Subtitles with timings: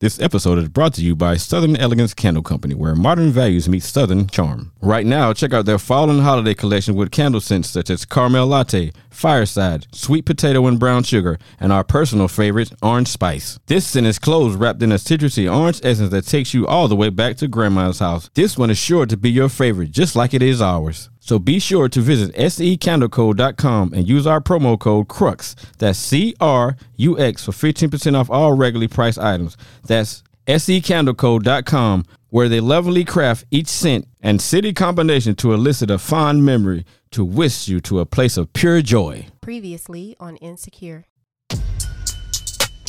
[0.00, 3.82] This episode is brought to you by Southern Elegance Candle Company, where modern values meet
[3.82, 4.70] Southern charm.
[4.80, 8.46] Right now, check out their fall and holiday collection with candle scents such as Caramel
[8.46, 13.58] Latte, Fireside, Sweet Potato and Brown Sugar, and our personal favorite, Orange Spice.
[13.66, 16.94] This scent is clothes wrapped in a citrusy orange essence that takes you all the
[16.94, 18.30] way back to Grandma's house.
[18.34, 21.10] This one is sure to be your favorite, just like it is ours.
[21.28, 25.56] So be sure to visit secandleco.com and use our promo code CRUX.
[25.76, 29.58] That's C R U X for 15% off all regularly priced items.
[29.86, 36.46] That's secandleco.com where they lovingly craft each scent and city combination to elicit a fond
[36.46, 39.26] memory to whisk you to a place of pure joy.
[39.42, 41.04] Previously on Insecure.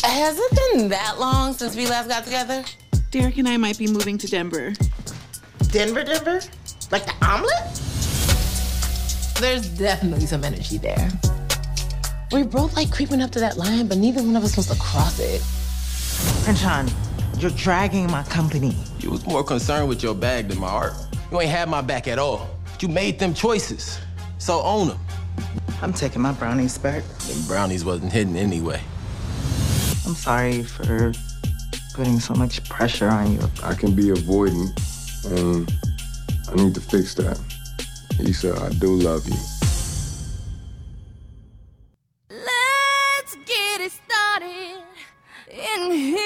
[0.02, 2.64] Has it been that long since we last got together?
[3.12, 4.72] Derek and I might be moving to Denver.
[5.72, 6.40] Denver, Denver?
[6.90, 7.99] Like the omelet?
[9.40, 11.10] There's definitely some energy there.
[12.34, 14.78] We both like creeping up to that line, but neither one of us wants to
[14.78, 15.42] cross it.
[16.46, 16.94] And Crenshaw,
[17.40, 18.76] you're dragging my company.
[19.00, 20.94] You was more concerned with your bag than my art.
[21.32, 22.50] You ain't had my back at all.
[22.82, 23.98] You made them choices,
[24.40, 25.00] so own them.
[25.82, 27.04] I'm taking my brownies back.
[27.20, 28.82] Them brownies wasn't hidden anyway.
[30.06, 31.14] I'm sorry for
[31.94, 33.50] putting so much pressure on you.
[33.64, 34.76] I can be avoidant,
[35.32, 35.72] and
[36.50, 37.40] I need to fix that.
[38.20, 39.36] Issa, I do love you.
[42.30, 44.84] Let's get it started
[45.50, 46.20] in here.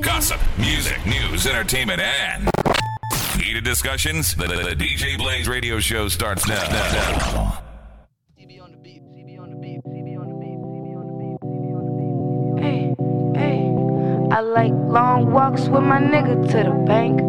[0.00, 2.48] Gossip, music, news, entertainment, and
[3.40, 4.34] heated discussions.
[4.34, 6.62] The, the- the DJ Blaze radio show starts now.
[6.68, 7.58] now.
[12.58, 12.94] Hey,
[13.36, 13.66] hey.
[14.30, 17.20] I like long walks with my nigga to the bank.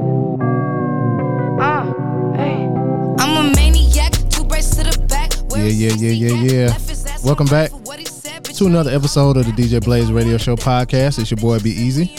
[5.63, 6.77] Yeah, yeah, yeah, yeah, yeah.
[7.23, 11.19] Welcome back to another episode of the DJ Blaze Radio Show podcast.
[11.19, 12.13] It's your boy Be Easy,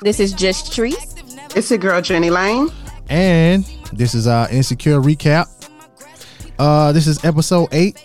[0.00, 0.96] This is just Trees.
[1.54, 2.70] It's your girl Jenny Lane.
[3.10, 5.46] and this is our insecure recap.
[6.58, 8.02] Uh, this is episode eight.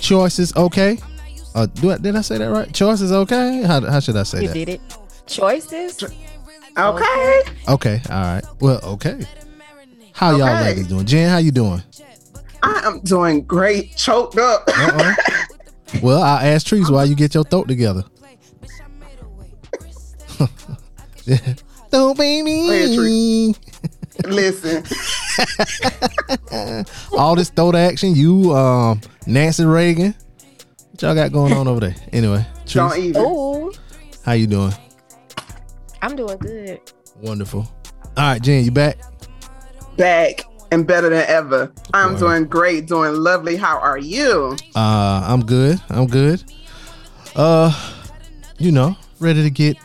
[0.00, 0.96] Choices okay?
[1.54, 2.72] Uh, do I, did I say that right?
[2.72, 3.62] Choices okay?
[3.62, 4.54] How, how should I say You that?
[4.54, 4.80] did it.
[5.26, 6.02] Choices.
[6.78, 7.42] Okay.
[7.68, 8.44] Okay, all right.
[8.60, 9.20] Well, okay.
[10.12, 10.62] How y'all Okay.
[10.62, 11.04] ladies doing?
[11.04, 11.82] Jen, how you doing?
[12.64, 13.94] I am doing great.
[13.94, 14.64] Choked up.
[14.68, 15.14] Uh-oh.
[16.02, 18.04] well, I asked Trees why you get your throat together.
[21.90, 23.54] Don't be me.
[24.24, 24.84] Listen,
[27.12, 30.14] All this throat action, you, um, Nancy Reagan.
[30.90, 31.94] What y'all got going on over there?
[32.12, 33.22] Anyway, don't Trees, even.
[33.22, 33.72] Ooh,
[34.24, 34.72] how you doing?
[36.00, 36.80] I'm doing good.
[37.20, 37.68] Wonderful.
[38.16, 38.98] All right, Jen, you back?
[39.96, 41.72] Back and better than ever.
[41.94, 42.18] I'm Wow.
[42.18, 42.86] doing great.
[42.86, 43.56] Doing lovely.
[43.56, 44.56] How are you?
[44.74, 45.80] Uh, I'm good.
[45.88, 46.42] I'm good.
[47.36, 47.72] Uh,
[48.58, 49.76] you know, ready to get.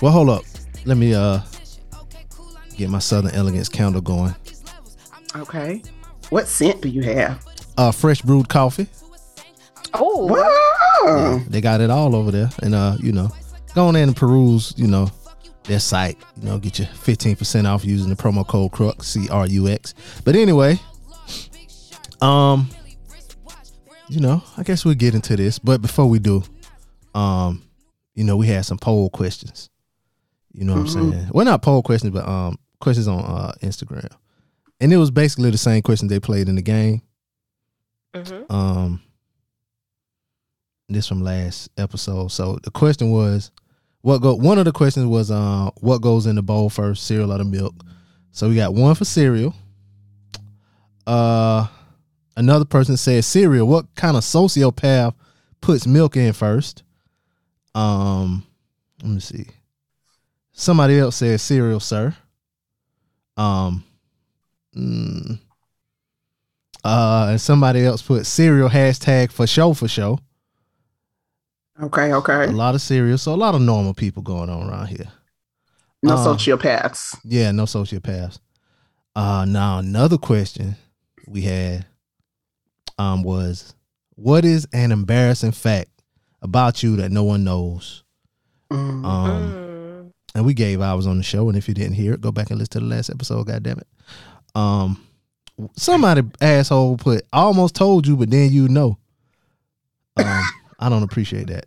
[0.00, 0.42] Well, hold up.
[0.86, 1.40] Let me uh
[2.76, 4.34] get my Southern Elegance candle going.
[5.36, 5.82] Okay.
[6.30, 7.44] What scent do you have?
[7.76, 8.86] Uh, fresh brewed coffee.
[9.94, 11.40] Oh, Wow.
[11.48, 13.30] They got it all over there, and uh, you know,
[13.74, 14.74] go on in and peruse.
[14.76, 15.10] You know,
[15.64, 16.18] their site.
[16.36, 19.94] You know, get you 15% off using the promo code CRUX C R U X.
[20.24, 20.78] But anyway,
[22.20, 22.68] um,
[24.08, 25.58] you know, I guess we'll get into this.
[25.58, 26.42] But before we do,
[27.14, 27.62] um,
[28.14, 29.70] you know, we had some poll questions.
[30.52, 31.28] You know what I'm saying?
[31.32, 34.10] Well, not poll questions, but um, questions on uh Instagram,
[34.80, 37.02] and it was basically the same questions they played in the game.
[38.14, 38.50] Mhm.
[38.50, 39.00] Um,
[40.88, 42.32] this from last episode.
[42.32, 43.52] So the question was,
[44.02, 44.34] what go?
[44.34, 47.44] One of the questions was, uh, what goes in the bowl first, cereal or the
[47.44, 47.74] milk?
[48.32, 49.54] So we got one for cereal.
[51.06, 51.66] Uh,
[52.36, 53.66] another person said cereal.
[53.66, 55.14] What kind of sociopath
[55.60, 56.82] puts milk in first?
[57.74, 58.46] Um,
[59.02, 59.46] let me see.
[60.52, 62.14] Somebody else said cereal, sir.
[63.36, 63.84] Um,
[64.76, 65.38] mm,
[66.84, 70.18] uh, and somebody else put cereal hashtag for show for show.
[71.82, 72.12] Okay.
[72.12, 72.44] Okay.
[72.44, 75.08] A lot of cereal, so a lot of normal people going on around here.
[76.02, 77.16] No Uh, sociopaths.
[77.24, 78.38] Yeah, no sociopaths.
[79.16, 80.76] Uh now another question
[81.26, 81.84] we had
[82.98, 83.74] um was
[84.14, 85.88] what is an embarrassing fact
[86.42, 88.04] about you that no one knows?
[88.70, 89.04] Mm.
[89.04, 90.12] Um Mm.
[90.34, 92.50] and we gave ours on the show, and if you didn't hear it, go back
[92.50, 93.86] and listen to the last episode, god damn it.
[94.54, 95.04] Um
[95.76, 98.96] somebody asshole put I almost told you, but then you know.
[100.16, 100.42] Um
[100.80, 101.66] I don't appreciate that.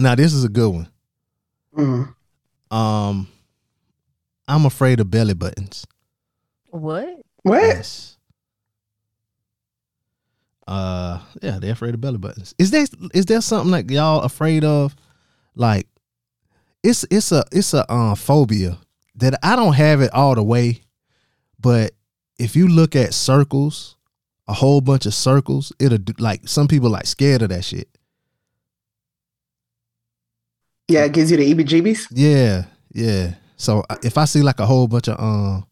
[0.00, 0.88] Now this is a good one.
[1.76, 2.14] Mm.
[2.74, 3.28] Um
[4.48, 5.86] I'm afraid of belly buttons.
[6.70, 7.22] What?
[7.42, 7.62] What?
[7.62, 8.16] Yes.
[10.66, 12.54] Uh, yeah, they're afraid of belly buttons.
[12.58, 14.96] Is there is there something like y'all afraid of?
[15.54, 15.86] Like,
[16.82, 18.78] it's it's a it's a uh, phobia
[19.16, 20.80] that I don't have it all the way,
[21.60, 21.92] but
[22.38, 23.96] if you look at circles,
[24.46, 27.88] a whole bunch of circles, it'll do, like some people like scared of that shit.
[30.88, 32.08] Yeah, it gives you the EBGBs.
[32.10, 33.34] Yeah, yeah.
[33.56, 35.66] So uh, if I see like a whole bunch of um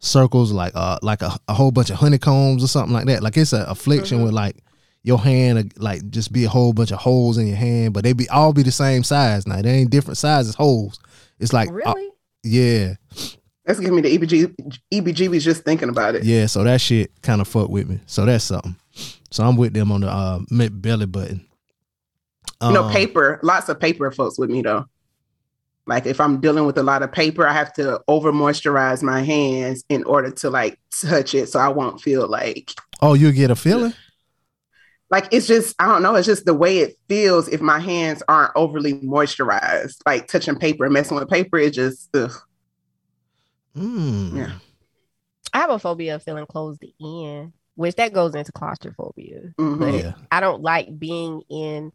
[0.00, 3.36] circles, like uh like a, a whole bunch of honeycombs or something like that, like
[3.36, 4.24] it's an affliction Mm-hmm.
[4.26, 4.56] with like
[5.04, 8.02] your hand uh, like just be a whole bunch of holes in your hand, but
[8.04, 9.62] they be all be the same size now.
[9.62, 10.98] They ain't different sizes holes.
[11.38, 12.08] It's like uh, Really?
[12.42, 12.94] yeah,
[13.64, 16.24] That's giving me the EBG, EBGBs just thinking about it.
[16.24, 16.46] yeah.
[16.46, 18.00] So that shit kind of fuck with me.
[18.06, 18.74] So that's something.
[19.30, 21.46] So I'm with them on the uh mid belly button.
[22.60, 24.86] You know, Um, paper, lots of paper folks with me though.
[25.86, 29.22] Like if I'm dealing with a lot of paper, I have to over moisturize my
[29.22, 33.50] hands in order to like touch it so I won't feel like Oh, you get
[33.50, 33.94] a feeling?
[35.10, 38.22] like it's just I don't know, it's just the way it feels if my hands
[38.28, 39.96] aren't overly moisturized.
[40.06, 42.32] Like touching paper and messing with paper, it just ugh.
[43.76, 44.36] Mm.
[44.36, 44.52] Yeah.
[45.52, 49.52] I have a phobia of feeling closed in, which that goes into claustrophobia.
[49.58, 49.78] Mhm.
[49.78, 50.12] But Yeah.
[50.30, 51.92] I don't like being in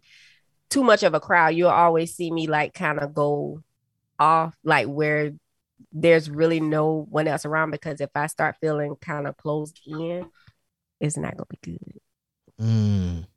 [0.70, 1.50] too much of a crowd.
[1.56, 3.64] You'll always see me like kind of go
[4.20, 5.34] off, like where
[5.92, 7.72] there's really no one else around.
[7.72, 10.30] Because if I start feeling kind of closed in,
[11.00, 12.02] it's not gonna be good.
[12.60, 13.28] Mm.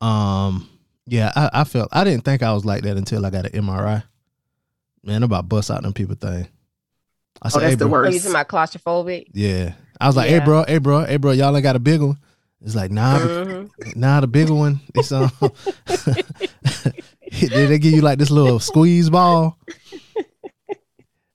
[0.00, 0.68] Um.
[1.06, 3.52] Yeah, I, I felt I didn't think I was like that until I got an
[3.52, 4.04] MRI.
[5.04, 6.46] Man, I'm about bust out them people thing.
[7.42, 7.98] I Oh, that's hey, the bro.
[8.00, 8.14] Are worst.
[8.14, 9.26] you talking about claustrophobic?
[9.32, 12.00] Yeah, I was like, hey, bro, hey, bro, hey, bro, y'all ain't got a big
[12.00, 12.16] one.
[12.64, 13.96] It's like, nah, Mhm.
[13.96, 14.80] nah, the bigger one.
[14.94, 15.30] It's um,
[17.32, 19.58] they, they give you like this little squeeze ball.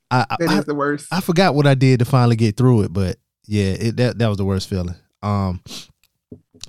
[0.10, 1.08] I, I, That I is the worst.
[1.12, 4.28] I forgot what I did to finally get through it, but yeah, it that that
[4.30, 4.96] was the worst feeling.
[5.22, 5.62] Um,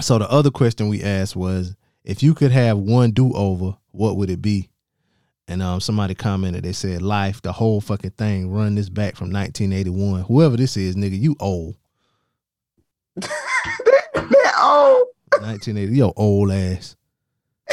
[0.01, 4.17] so the other question we asked was, if you could have one do over, what
[4.17, 4.71] would it be?
[5.51, 8.51] And um, somebody commented, they said, "Life, the whole fucking thing.
[8.51, 10.25] Run this back from 1981.
[10.25, 11.75] Whoever this is, nigga, you old.
[13.17, 13.31] They're
[14.61, 15.07] old.
[15.41, 16.97] 1980, yo old ass.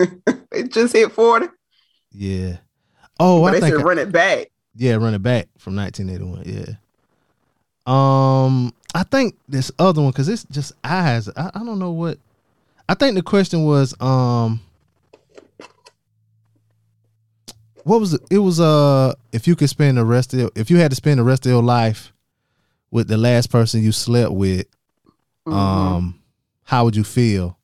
[0.00, 1.46] it just hit 40.
[2.10, 2.56] Yeah.
[3.20, 4.48] Oh, but I they think said I- run it back.
[4.74, 6.42] Yeah, run it back from 1981.
[6.46, 6.74] Yeah.
[7.86, 11.28] Um, I think this other one because it's just eyes.
[11.36, 12.18] I, I don't know what.
[12.88, 14.60] I think the question was um.
[17.84, 18.20] What was it?
[18.30, 20.96] It was uh if you could spend the rest of your, if you had to
[20.96, 22.12] spend the rest of your life
[22.90, 24.66] with the last person you slept with,
[25.46, 26.20] um,
[26.64, 27.58] how would you feel?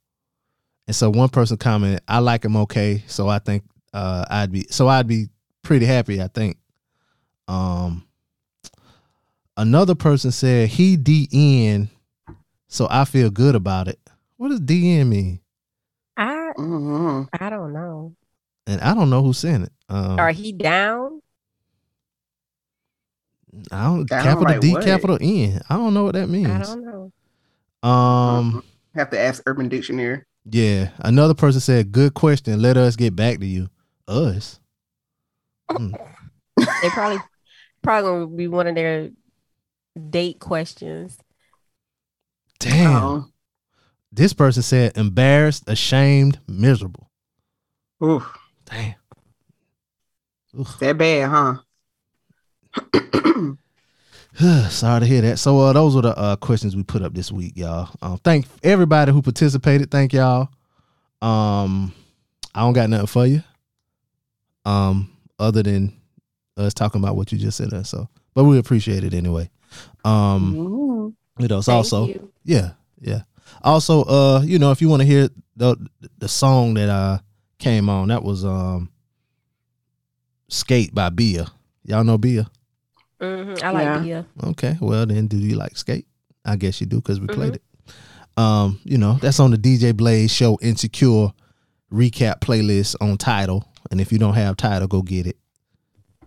[0.87, 4.67] And so one person commented, "I like him okay, so I think uh I'd be
[4.71, 5.29] so I'd be
[5.63, 6.21] pretty happy.
[6.21, 6.57] I think."
[7.47, 8.07] Um,
[9.57, 11.89] another person said he DN,
[12.69, 13.99] so I feel good about it.
[14.37, 15.41] What does DN mean?
[16.17, 17.23] I mm-hmm.
[17.33, 18.15] I don't know.
[18.69, 19.73] And I don't know who sent it.
[19.89, 21.23] Um, Are he down?
[23.73, 24.85] I don't Down capital like D what?
[24.85, 25.61] capital N.
[25.71, 26.49] I don't know what that means.
[26.51, 27.89] I don't know.
[27.89, 28.63] Um,
[28.95, 30.23] Have to ask Urban Dictionary.
[30.45, 30.91] yeah.
[30.99, 32.61] Another person said, "Good question.
[32.61, 33.69] Let us get back to you."
[34.07, 34.61] Us.
[35.71, 35.93] Hmm.
[36.57, 37.19] They probably
[37.83, 39.11] probably gonna be one of their
[40.11, 41.17] date questions.
[42.59, 43.03] Damn.
[43.03, 43.25] Oh.
[44.13, 47.11] This person said, "Embarrassed, ashamed, miserable."
[48.05, 48.37] Oof.
[48.69, 48.95] Damn.
[50.81, 51.55] That bad, huh?
[54.71, 55.39] Sorry to hear that.
[55.39, 57.91] So uh, those were the uh, questions we put up this week, y'all.
[58.01, 59.91] Um, thank everybody who participated.
[59.91, 60.49] Thank y'all.
[61.21, 61.93] Um,
[62.55, 63.43] I don't got nothing for you.
[64.65, 65.93] Um, other than
[66.57, 67.73] us talking about what you just said.
[67.73, 67.91] us.
[67.91, 69.51] So, but we appreciate it anyway.
[70.05, 71.15] Um, Ooh.
[71.39, 72.33] you know, it's also you.
[72.45, 72.71] yeah,
[73.01, 73.23] yeah.
[73.63, 75.77] Also, uh, you know, if you want to hear the
[76.19, 77.19] the song that uh
[77.59, 78.91] came on, that was um
[80.49, 81.47] "Skate" by Bia.
[81.85, 82.47] Y'all know Bia?
[83.21, 83.99] Mhm, I like Yeah.
[84.03, 84.27] Bia.
[84.45, 86.07] Okay, well then, do you like skate?
[86.45, 87.63] I guess you do because we played it.
[88.37, 91.29] Um, you know that's on the DJ Blaze Show Insecure
[91.93, 95.37] recap playlist on Tidal, and if you don't have Tidal, go get it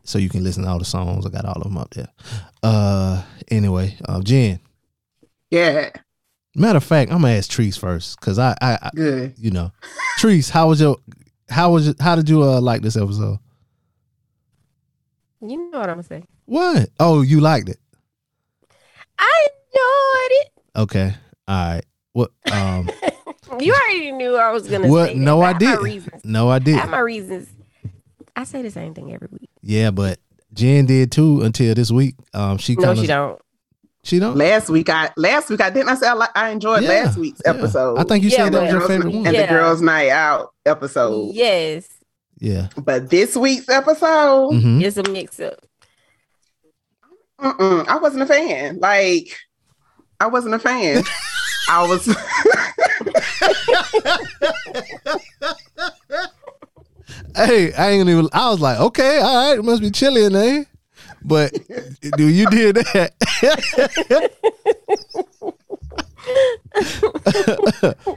[0.03, 1.25] so you can listen to all the songs.
[1.25, 2.07] I got all of them up there.
[2.63, 4.59] Uh, anyway, uh, Jen.
[5.49, 5.91] Yeah.
[6.55, 9.35] Matter of fact, I'm gonna ask Treese first because I, I, I, Good.
[9.37, 9.71] you know,
[10.19, 10.97] Treese, how was your,
[11.51, 13.37] how was, your, how did you uh like this episode?
[15.41, 16.23] You know what I'm gonna say.
[16.45, 16.89] What?
[16.99, 17.77] Oh, you liked it?
[19.17, 20.51] I enjoyed it.
[20.77, 21.13] Okay,
[21.47, 21.85] all right.
[22.13, 22.31] What?
[22.51, 22.89] Um.
[23.59, 25.07] You already knew I was gonna What?
[25.07, 25.17] that.
[25.17, 26.09] No, I did.
[26.23, 26.75] No, I I did.
[26.77, 27.49] have my reasons.
[28.33, 29.49] I say the same thing every week.
[29.61, 30.19] Yeah, but
[30.53, 32.15] Jen did too until this week.
[32.33, 33.41] Um, she No, kinda, she don't.
[34.03, 34.35] She don't.
[34.35, 37.41] Last week I last week I didn't I say I, I enjoyed Yeah, last week's
[37.45, 37.51] yeah.
[37.51, 37.99] episode.
[37.99, 39.27] I think you Yeah, said that was your favorite one.
[39.27, 39.45] and Yeah.
[39.45, 41.33] the girls' night out episode.
[41.35, 41.87] Yes,
[42.39, 42.69] Yeah.
[42.77, 44.81] But this week's episode, Mhm.
[44.83, 45.59] it's a mix up.
[47.39, 48.79] mm-mm, I wasn't a fan.
[48.79, 49.37] Like
[50.19, 51.03] I wasn't a fan.
[51.69, 52.07] I was
[57.35, 58.27] Hey, I ain't even.
[58.33, 60.65] I was like, okay, all right, it must be chilly in there.
[61.23, 61.53] But
[62.17, 63.13] do you did that?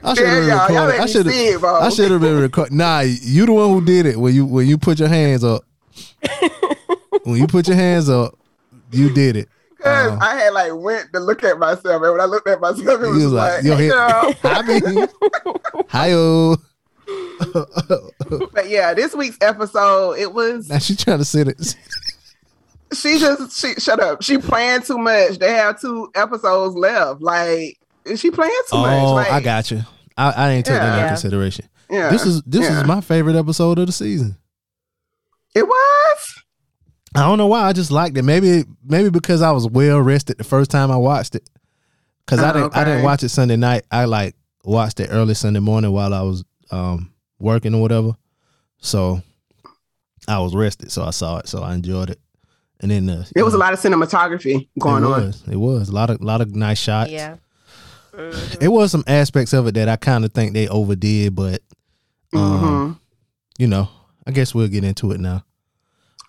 [0.03, 1.01] I should have recorded.
[1.01, 1.81] I should bro.
[1.81, 2.77] I should have been recording.
[2.77, 5.65] Nah, you the one who did it when you when you put your hands up.
[7.25, 8.39] when you put your hands up,
[8.91, 9.49] you did it.
[9.83, 12.61] Cause Uh, I had like went to look at myself, and when I looked at
[12.61, 14.35] myself, it was, was like, like, your hey, girl.
[14.45, 15.09] I mean,
[15.89, 16.57] hi-yo.
[18.53, 21.77] but yeah, this week's episode, it was Now she trying to sit it.
[22.95, 24.23] She just she shut up.
[24.23, 25.39] She playing too much.
[25.39, 27.21] They have two episodes left.
[27.21, 27.79] Like,
[28.17, 29.03] she playing too much?
[29.03, 29.83] Oh, Like, I got you.
[30.17, 31.69] I, I ain't take that into consideration.
[31.91, 32.81] Yeah, This is this yeah.
[32.81, 34.37] is my favorite episode of the season.
[35.55, 36.43] It was.
[37.15, 37.63] I don't know why.
[37.63, 38.23] I just liked it.
[38.23, 41.49] Maybe maybe because I was well rested the first time I watched it.
[42.27, 43.85] Cause I Oh, didn't I didn't watch it Sunday night.
[43.91, 44.35] I like
[44.65, 48.13] watched it early Sunday morning while I was um working or whatever.
[48.79, 49.21] So
[50.27, 52.19] I was rested, so I saw it, so I enjoyed it.
[52.81, 55.33] And then uh, It was a lot of cinematography going it on.
[55.50, 57.11] It was a lot of lot of nice shots.
[57.11, 57.37] Yeah.
[58.61, 61.62] It was some aspects of it that I kind of think they overdid, but
[62.33, 62.99] um, Mhm.
[63.59, 63.88] you know,
[64.26, 65.45] I guess we'll get into it now.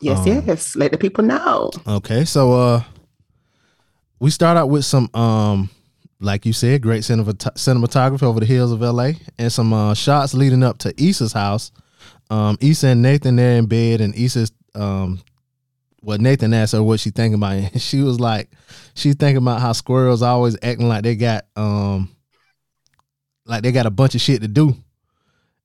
[0.01, 0.75] Yes, um, yes.
[0.75, 1.71] Let the people know.
[1.87, 2.83] Okay, so uh
[4.19, 5.69] we start out with some um
[6.21, 10.33] like you said, great cinemat- cinematography over the hills of LA and some uh shots
[10.33, 11.71] leading up to Issa's house.
[12.29, 15.19] Um Issa and Nathan there in bed and Issa's um
[16.05, 18.50] what Nathan asked her what she thinking about and she was like
[18.93, 22.15] she's thinking about how squirrels always acting like they got um
[23.45, 24.75] like they got a bunch of shit to do.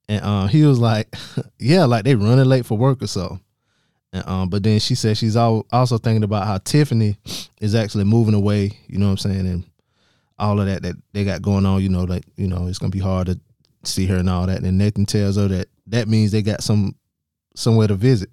[0.09, 1.15] And uh, he was like,
[1.59, 3.41] Yeah, like they running late for work or so.
[4.13, 7.17] And, um, but then she said she's al- also thinking about how Tiffany
[7.61, 8.79] is actually moving away.
[8.87, 9.65] You know what I'm saying, and
[10.39, 11.81] all of that that they got going on.
[11.81, 13.39] You know, like you know, it's gonna be hard to
[13.85, 14.63] see her and all that.
[14.63, 16.97] And Nathan tells her that that means they got some
[17.55, 18.31] somewhere to visit.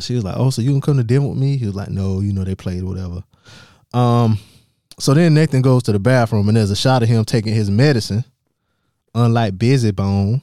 [0.00, 1.88] She was like, "Oh, so you can come to dinner with me?" He was like,
[1.88, 3.22] "No, you know they played whatever."
[3.94, 4.38] Um,
[4.98, 7.70] so then Nathan goes to the bathroom and there's a shot of him taking his
[7.70, 8.24] medicine.
[9.14, 10.42] Unlike Bizzy Bone,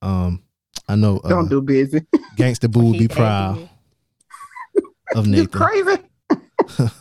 [0.00, 0.42] um,
[0.88, 2.00] I know uh, Don't do busy.
[2.36, 3.68] Gangsta Boo would be proud
[5.14, 5.42] of Nathan.
[5.42, 6.02] you crazy.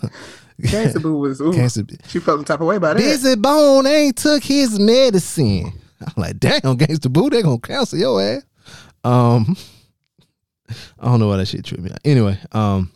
[0.62, 1.42] Gangsta Boo was.
[1.42, 3.04] Ooh, Gangsta- she felt some type of way about it.
[3.04, 5.72] Bizzy Bone ain't took his medicine.
[6.02, 8.44] I'm like, damn, Gangsta Boo, they gonna cancel your ass.
[9.04, 9.56] Um,
[11.00, 12.00] I don't know why that shit tripped me out.
[12.06, 12.92] Anyway, um,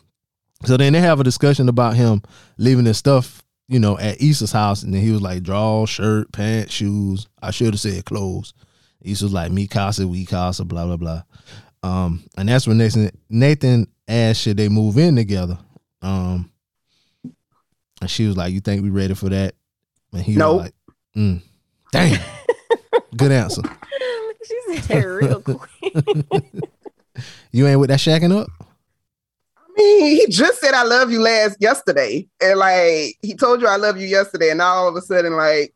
[0.64, 2.22] so then they have a discussion about him
[2.56, 6.32] leaving his stuff, you know, at Issa's house, and then he was like, draw, shirt,
[6.32, 7.26] pants, shoes.
[7.42, 8.54] I should have said clothes.
[9.02, 11.22] Issa was like, me casa, we casa, blah blah blah.
[11.82, 15.58] Um, and that's when Nathan Nathan asked should they move in together.
[16.02, 16.50] Um,
[18.00, 19.54] and she was like, "You think we ready for that?"
[20.12, 20.56] And he Nope.
[20.56, 20.74] was like,
[21.16, 21.42] mm,
[21.92, 22.20] "Damn,
[23.16, 23.62] good answer.
[24.44, 25.60] She's said it real quick.
[27.52, 28.48] You ain't with that shacking up."
[29.56, 33.68] I mean, he just said I love you last yesterday, and like he told you
[33.68, 35.74] I love you yesterday, and now all of a sudden, like,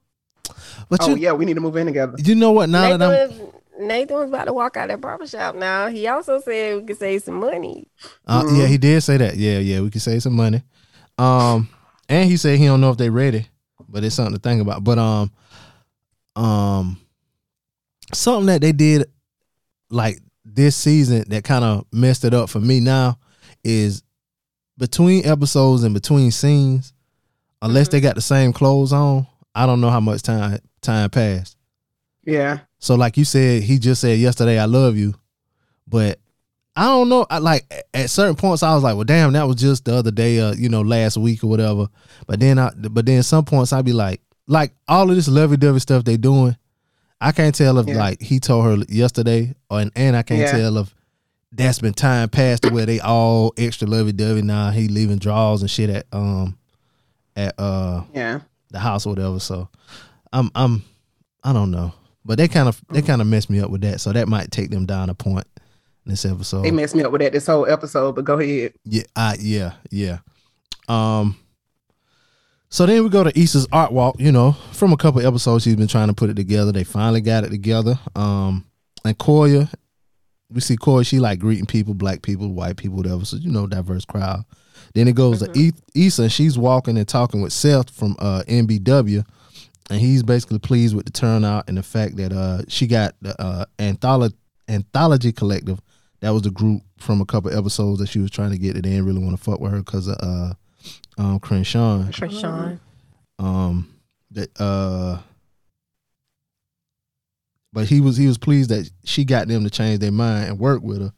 [0.89, 2.17] But oh you, yeah, we need to move in together.
[2.19, 2.69] you know what?
[2.69, 5.89] Now Nathan that I'm, was, Nathan was about to walk out of that barbershop now.
[5.89, 7.89] He also said we could save some money.
[8.27, 9.37] uh, yeah, he did say that.
[9.37, 10.63] Yeah, yeah, we could save some money.
[11.19, 11.69] Um,
[12.09, 13.47] and he said he don't know if they ready,
[13.89, 14.85] but it's something to think about.
[14.85, 15.31] But um,
[16.37, 16.99] um,
[18.13, 19.07] something that they did
[19.91, 23.19] like this season that kind of messed it up for me now
[23.65, 24.03] is
[24.79, 26.93] between episodes and between scenes,
[27.61, 31.57] unless they got the same clothes on, I don't know how much time time passed.
[32.25, 35.15] Yeah, So like you said, he just said yesterday, "I love you,"
[35.89, 36.21] but
[36.77, 37.27] I don't know.
[37.29, 40.11] I like at certain points, I was like, "Well, damn, that was just the other
[40.13, 41.89] day, uh, you know, last week or whatever."
[42.27, 45.57] But then, I but then some points I'd be like, like all of this lovey
[45.57, 46.57] dovey stuff they doing,
[47.23, 47.97] I can't tell if Yeah.
[47.99, 50.53] like he told her yesterday, or and, and I can't Yeah.
[50.53, 50.95] tell if
[51.53, 54.71] that's been time past to where they all extra lovey dovey now.
[54.71, 56.59] He leaving draws and shit at um
[57.37, 58.41] at uh yeah.
[58.71, 59.39] the house or whatever.
[59.39, 59.69] So
[60.33, 60.83] I'm I'm
[61.45, 61.93] I don't know.
[62.25, 64.01] But they kind of they kind of messed me up with that.
[64.01, 65.47] So that might take them down a point
[66.07, 66.63] in this episode.
[66.63, 68.73] They messed me up with that this whole episode, but go ahead.
[68.85, 70.19] Yeah, I, yeah, yeah.
[70.89, 71.37] Um
[72.73, 75.77] so then we go to Issa's art walk, you know, from a couple episodes she's
[75.77, 76.73] been trying to put it together.
[76.73, 77.99] They finally got it together.
[78.17, 78.65] Um
[79.05, 79.71] and Koya,
[80.51, 83.27] we see Koya, She like greeting people, black people, white people, whatever.
[83.27, 84.45] So you know, diverse crowd.
[84.95, 86.23] Then it goes to e- Issa.
[86.23, 89.25] and She's walking and talking with Seth from uh, NBW,
[89.91, 93.41] and he's basically pleased with the turnout and the fact that uh, she got the
[93.41, 94.35] uh, anthology
[94.69, 95.81] anthology collective.
[96.21, 98.83] That was the group from a couple episodes that she was trying to get that
[98.83, 100.55] they didn't really want to fuck with her because of uh,
[101.19, 102.05] um, Crenshaw.
[102.11, 102.79] Krishan.
[103.39, 103.95] Um,
[104.31, 105.19] that uh,
[107.73, 110.59] but he was he was pleased that she got them to change their mind and
[110.59, 111.13] work with her.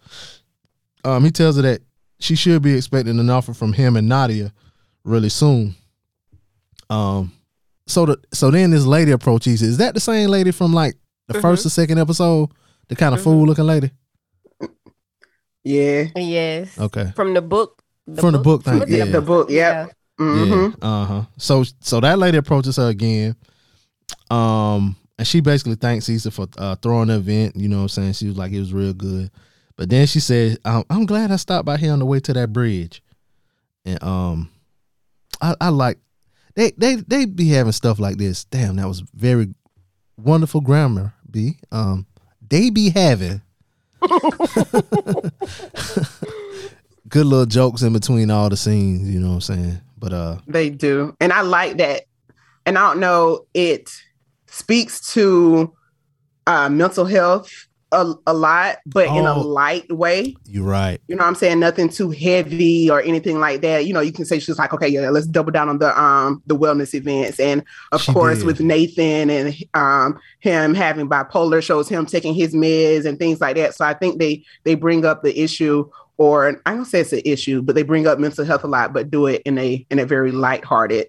[1.05, 1.83] Um, he tells her that
[2.21, 4.53] she should be expecting an offer from him and Nadia
[5.05, 5.75] really soon.
[6.89, 7.33] Um,
[7.87, 9.63] so the so then this lady approaches.
[9.63, 10.95] Is that the same lady from like
[11.29, 12.51] the first or second episode?
[12.89, 13.91] The kind of fool looking lady.
[15.65, 16.09] Yeah.
[16.15, 16.79] Yes.
[16.79, 17.13] Okay.
[17.17, 17.74] From the book.
[18.19, 19.07] From the book thing, From yeah.
[19.07, 19.87] The book, yeah.
[20.19, 20.71] Yeah.
[20.81, 21.23] Uh huh.
[21.39, 23.37] So so that lady approaches her again.
[24.31, 27.57] Um, and she basically thanks Issa for uh, throwing the event.
[27.57, 28.13] You know what I'm saying?
[28.15, 29.31] She was like, it was real good.
[29.77, 32.33] But then she said, um, I'm glad I stopped by here on the way to
[32.33, 33.03] that bridge.
[33.85, 34.51] And um,
[35.41, 35.99] I, I like
[36.55, 38.45] they they they be having stuff like this.
[38.45, 39.53] Damn, that was very
[40.17, 41.15] wonderful grammar.
[41.29, 41.59] B.
[41.73, 42.07] Um,
[42.47, 43.43] they be having
[47.15, 49.09] good little jokes in between all the scenes.
[49.09, 49.81] You know what I'm saying?
[49.99, 51.15] But uh, They do.
[51.21, 52.03] And I like that.
[52.67, 53.89] And I don't know, it
[54.49, 55.73] speaks to
[56.49, 57.51] uh, mental health
[57.93, 59.41] a, a lot, but in a Oh.
[59.43, 60.35] light way.
[60.47, 61.01] you're right.
[61.07, 61.61] You know what I'm saying?
[61.61, 63.87] Nothing too heavy or anything like that.
[63.87, 66.43] You know, you can say she's like, okay, yeah, let's double down on the um
[66.47, 67.39] the wellness events.
[67.39, 68.47] And of She course did.
[68.47, 73.55] with Nathan and um him having bipolar shows him taking his meds and things like
[73.57, 73.77] that.
[73.77, 77.23] So I think they they bring up the issue or I don't say it's an
[77.25, 79.99] issue, but they bring up mental health a lot, but do it in a in
[79.99, 81.09] a very lighthearted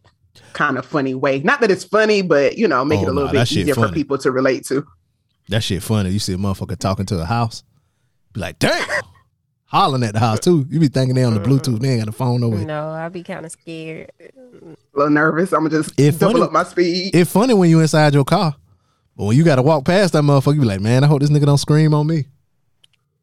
[0.54, 1.40] kind of funny way.
[1.40, 3.60] Not that it's funny, but you know, make it Oh, a little nah, bit shit
[3.60, 4.86] easier for people to relate to.
[5.50, 6.10] That shit funny.
[6.10, 7.64] You see a motherfucker talking to the house,
[8.34, 8.84] be like, damn,
[9.66, 10.66] hollering at the house too.
[10.70, 12.66] You be thinking they on the Bluetooth, they ain't got a phone no way.
[12.66, 14.12] No, I'd be kind of scared.
[14.20, 15.52] A little nervous.
[15.54, 17.16] I'm gonna just It double funny- up my speed.
[17.16, 18.56] It's funny when you inside your car,
[19.16, 21.22] but when you got to walk past that motherfucker, you be like, man, I hope
[21.22, 22.26] this nigga don't scream on me.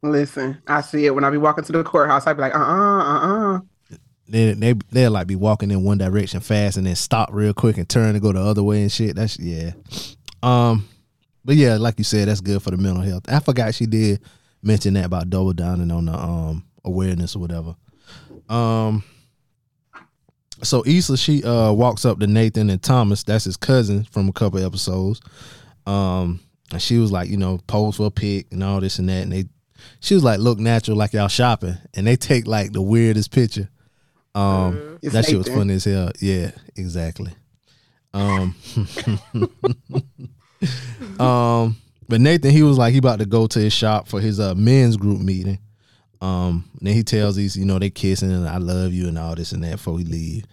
[0.02, 2.26] Listen, I see it when I be walking to the courthouse.
[2.26, 3.60] I be like, uh, uh, uh, uh.
[4.28, 7.76] They they they'll like be walking in one direction fast and then stop real quick
[7.76, 9.14] and turn to go the other way and shit.
[9.14, 9.72] That's yeah.
[10.42, 10.88] Um,
[11.44, 13.24] but yeah, like you said, that's good for the mental health.
[13.28, 14.20] I forgot she did
[14.62, 17.76] mention that about double downing on the um awareness or whatever.
[18.48, 19.04] Um.
[20.62, 24.32] So Issa, she uh walks up to Nathan and Thomas, that's his cousin from a
[24.32, 25.20] couple episodes.
[25.86, 29.08] Um, and she was like, you know, pose for a pic and all this and
[29.08, 29.44] that, and they,
[30.00, 33.68] she was like, look natural, like y'all shopping, and they take like the weirdest picture.
[34.34, 36.10] Um, It's that shit was funny as hell.
[36.20, 37.32] Yeah, exactly.
[38.14, 38.54] Um,
[41.18, 41.76] um,
[42.08, 44.54] but Nathan, he was like, he about to go to his shop for his uh
[44.54, 45.58] men's group meeting.
[46.20, 49.18] Um, and then he tells these, you know, they kissing and I love you and
[49.18, 50.44] all this and that before he leave.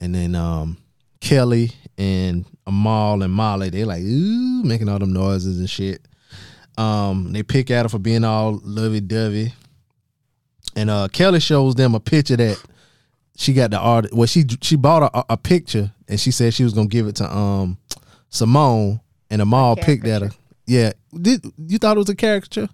[0.00, 0.78] And then um
[1.20, 6.06] Kelly and Amal and Molly, they like, ooh, making all them noises and shit.
[6.78, 9.52] Um, they pick at her for being all lovey dovey.
[10.76, 12.62] And uh Kelly shows them a picture that
[13.36, 16.64] she got the art well she she bought a, a picture and she said she
[16.64, 17.78] was gonna give it to um
[18.30, 20.30] Simone and Amal picked at her.
[20.66, 20.92] Yeah.
[21.20, 22.68] Did you thought it was a caricature?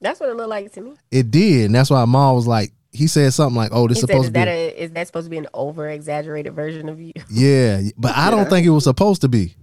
[0.00, 0.92] That's what it looked like to me.
[1.10, 4.00] It did, and that's why Amal was like he said something like, Oh, this He
[4.02, 6.54] said, supposed is to be that a, is that supposed to be an over exaggerated
[6.54, 7.12] version of you?
[7.30, 9.54] Yeah, but I don't think it was supposed to be.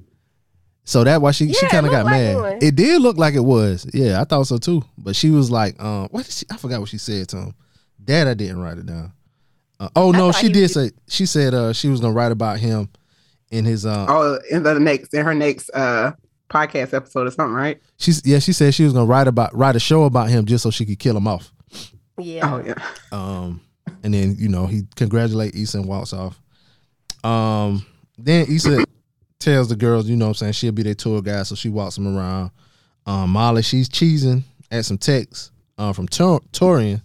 [0.85, 2.53] So that why she she Yeah, it kind of got like mad.
[2.61, 2.63] it.
[2.63, 3.87] It did look like it was.
[3.93, 4.83] Yeah, I thought so too.
[4.97, 6.45] But she was like, um, what did she?
[6.51, 7.55] I forgot what she said to him.
[8.03, 9.13] Dad, I didn't write it down.
[9.79, 12.89] Uh, oh no, she did say she said uh she was gonna write about him
[13.51, 16.11] in his uh Oh, in the next, in her next uh
[16.49, 17.81] podcast episode or something, right?
[17.97, 20.63] she's yeah she said she was gonna write about write a show about him just
[20.63, 21.51] so she could kill him off.
[22.19, 22.53] Yeah.
[22.53, 22.75] Oh yeah.
[23.11, 23.61] Um,
[24.03, 26.39] and then you know he congratulate Issa and walks off.
[27.23, 27.85] Um,
[28.17, 28.83] then Issa
[29.43, 31.69] tells the girls, you know, what I'm saying she'll be their tour guide, so she
[31.69, 32.51] walks them around.
[33.05, 37.01] Um, Molly, she's cheesing at some texts uh, from Tor- Taurean,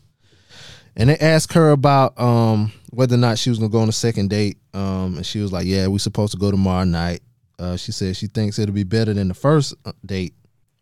[0.96, 3.92] and they ask her about um whether or not she was gonna go on a
[3.92, 4.58] second date.
[4.72, 7.20] Um, and she was like, "Yeah, we're supposed to go tomorrow night."
[7.58, 10.34] Uh, she said she thinks it'll be better than the first uh, date.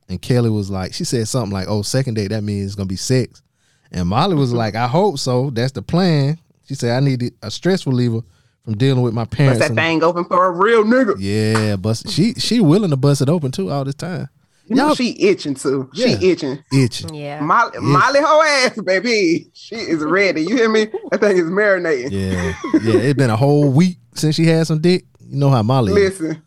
[0.08, 2.86] And Kelly was like, she said something like, "Oh, second date that means it's gonna
[2.86, 3.42] be sex."
[3.90, 5.50] And Molly was like, "I hope so.
[5.50, 6.38] That's the plan."
[6.68, 8.20] She said, "I need a stress reliever
[8.66, 9.60] from dealing with my parents.
[9.60, 11.14] Bust parents." that and- thing open for a real nigga.
[11.18, 14.28] yeah, bust she she willing to bust it open too all this time.
[14.66, 15.88] You know Y'all- she itching too.
[15.94, 16.18] Yeah.
[16.18, 16.58] She itching.
[16.72, 17.14] Itching.
[17.14, 17.40] Yeah.
[17.40, 19.48] Molly, Molly, her ass, baby.
[19.54, 20.42] She is ready.
[20.42, 20.86] You hear me?
[21.12, 22.10] That thing is marinating.
[22.10, 22.52] Yeah,
[22.82, 23.00] yeah.
[23.00, 25.04] It's been a whole week since she had some dick.
[25.20, 26.20] You know how Molly is.
[26.20, 26.42] Listen,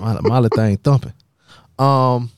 [0.00, 1.12] Molly, Molly thing thumping.
[1.78, 2.30] Um,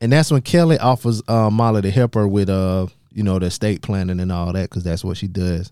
[0.00, 3.46] and that's when Kelly offers uh, Molly to help her with uh you know the
[3.46, 5.70] estate planning and all that because that's what she does.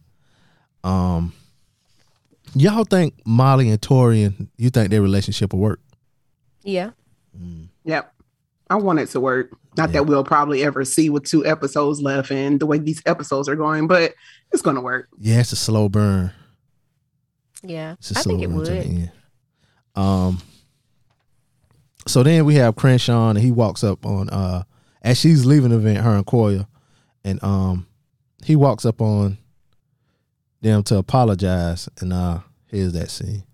[0.84, 1.32] Um,
[2.54, 4.48] y'all think Molly and Taurean?
[4.56, 5.80] You think their relationship will work?
[6.62, 6.90] Yeah.
[7.84, 8.12] Yep.
[8.68, 9.50] I want it to work.
[9.76, 13.48] Not that we'll probably ever see with two episodes left and the way these episodes
[13.48, 14.14] are going, but
[14.52, 15.08] it's gonna work.
[15.18, 16.32] Yeah, it's a slow burn.
[17.62, 17.92] Yeah.
[17.98, 18.86] It's a I slow think it burn to the would.
[18.86, 19.12] end.
[19.94, 20.38] Um.
[22.06, 24.64] So then we have Crenshaw, and he walks up on uh
[25.02, 26.66] as she's leaving the event, her and Koya,
[27.24, 27.86] and um
[28.44, 29.38] he walks up on
[30.60, 33.44] them to apologize, and uh here's that scene.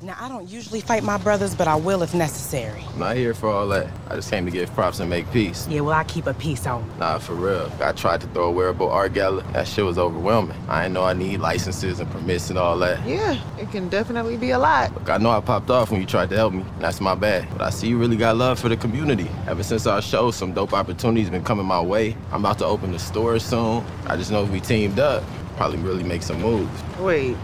[0.00, 2.84] Now, I don't usually fight my brothers, but I will if necessary.
[2.92, 3.88] I'm not here for all that.
[4.08, 5.66] I just came to give props and make peace.
[5.68, 6.88] Yeah, well, I keep a peace on.
[7.00, 7.68] Nah, for real.
[7.82, 9.42] I tried to throw a wearable art gala.
[9.54, 10.56] That shit was overwhelming.
[10.68, 13.04] I didn't know I need licenses and permits and all that.
[13.04, 14.94] Yeah, it can definitely be a lot.
[14.94, 17.16] Look, I know I popped off when you tried to help me, and that's my
[17.16, 17.48] bad.
[17.50, 19.28] But I see you really got love for the community.
[19.48, 22.16] Ever since our show, some dope opportunities been coming my way.
[22.30, 23.84] I'm about to open the store soon.
[24.06, 25.24] I just know if we teamed up,
[25.58, 26.70] probably really make some moves.
[27.00, 27.36] Wait,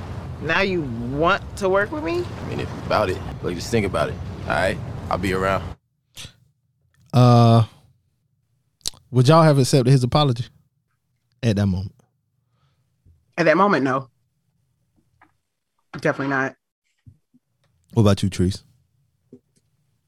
[0.42, 2.24] now you want to work with me?
[2.24, 4.14] I mean, if about it, like just think about it.
[4.42, 4.78] All right,
[5.10, 5.64] I'll be around.
[7.12, 7.64] Uh,
[9.10, 10.46] would y'all have accepted his apology
[11.42, 11.92] at that moment?
[13.36, 14.08] At that moment, no.
[15.94, 16.54] Definitely not.
[17.94, 18.62] What about you, Treese?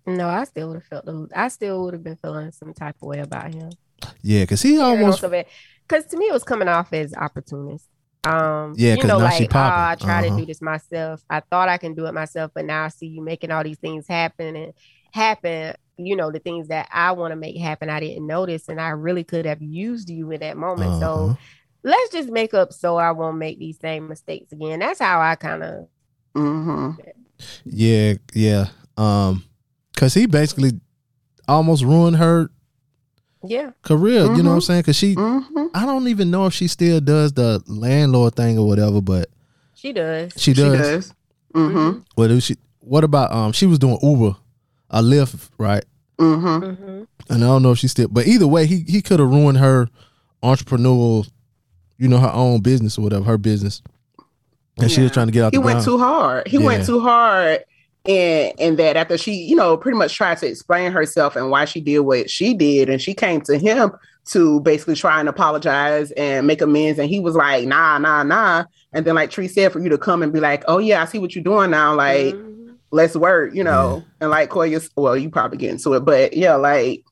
[0.06, 1.06] No, I still would have felt.
[1.06, 3.72] The, I still would have been feeling some type of way about him.
[4.22, 7.88] Yeah, because he almost Because to me, it was coming off as opportunist.
[8.26, 9.78] Um, Yeah, you 'cause know, now like she oh, popping.
[9.78, 10.34] I try Uh-huh.
[10.36, 11.22] to do this myself.
[11.30, 13.78] I thought I can do it myself, but now I see you making all these
[13.78, 14.72] things happen and
[15.12, 15.74] happen.
[15.98, 18.88] You know, the things that I want to make happen, I didn't notice, and I
[18.90, 20.90] really could have used you in that moment.
[20.90, 21.00] Uh-huh.
[21.00, 21.36] So
[21.84, 24.80] let's just make up so I won't make these same mistakes again.
[24.80, 25.88] That's how I kind of.
[26.36, 26.90] Mm-hmm.
[27.64, 28.66] Yeah, yeah.
[28.96, 29.44] Um,
[29.96, 30.72] cause he basically
[31.48, 32.50] almost ruined her
[33.48, 33.70] Yeah.
[33.82, 34.22] career.
[34.35, 34.62] You know what I'm Mhm.
[34.62, 34.82] saying?
[34.85, 35.66] Cause she, Mm-hmm.
[35.74, 39.28] I don't even know if she still does the landlord thing or whatever, but
[39.74, 40.32] She does.
[40.37, 40.76] she does.
[40.76, 41.14] She does.
[41.54, 42.00] Mm-hmm.
[42.14, 42.56] What do she?
[42.80, 43.52] What about um?
[43.52, 44.37] She was doing Uber,
[44.90, 45.85] a Lyft, right?
[46.18, 46.64] Mm-hmm.
[46.64, 47.02] Mm-hmm.
[47.28, 49.59] And I don't know if she still, but either way, he he could have ruined
[49.59, 49.88] her
[50.42, 51.28] entrepreneurial,
[51.98, 53.82] you know, her own business or whatever, her business.
[54.78, 55.85] And she was trying to get out He the went ground.
[55.87, 56.46] too hard.
[56.48, 56.64] He Yeah.
[56.66, 57.64] went too hard
[58.06, 61.64] in in that after she, you know, pretty much tried to explain herself and why
[61.64, 63.92] she did what she did, and she came to him
[64.26, 68.64] to basically try and apologize and make amends, and he was like, "Nah, nah, nah."
[68.92, 71.04] And then, like Tree said, for you to come and be like, "Oh yeah, I
[71.04, 72.34] see what you're doing now," like.
[72.34, 72.52] Mm-hmm.
[72.92, 76.54] Let's work, you know, and like Koya, well, you probably get into it, but yeah,
[76.54, 77.04] like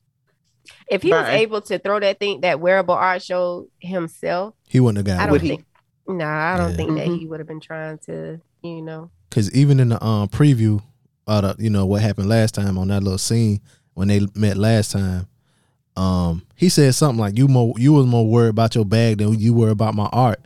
[0.87, 5.05] If he was able to throw that thing, that wearable art show himself, He wouldn't
[5.05, 5.49] have got I don't Would he?
[5.49, 5.65] think.
[6.07, 6.75] No, I don't Yeah.
[6.77, 7.19] think that Mhm.
[7.19, 9.09] he would have been trying to, you know.
[9.29, 10.81] Because even in the um preview,
[11.27, 13.59] uh, you know what happened last time on that little scene
[13.95, 15.27] when they met last time,
[15.97, 19.39] um, he said something like, "You more, you was more worried about your bag than
[19.39, 20.39] you were about my art."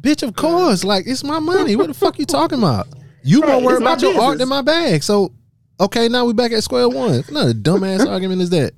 [0.00, 1.76] Bitch, of course, like it's my money.
[1.76, 2.88] What the fuck you talking about?
[3.22, 5.02] You more worried about your art than my bag.
[5.02, 5.32] So,
[5.80, 7.16] okay, now we back at square one.
[7.18, 8.72] What kind of dumbass argument is that?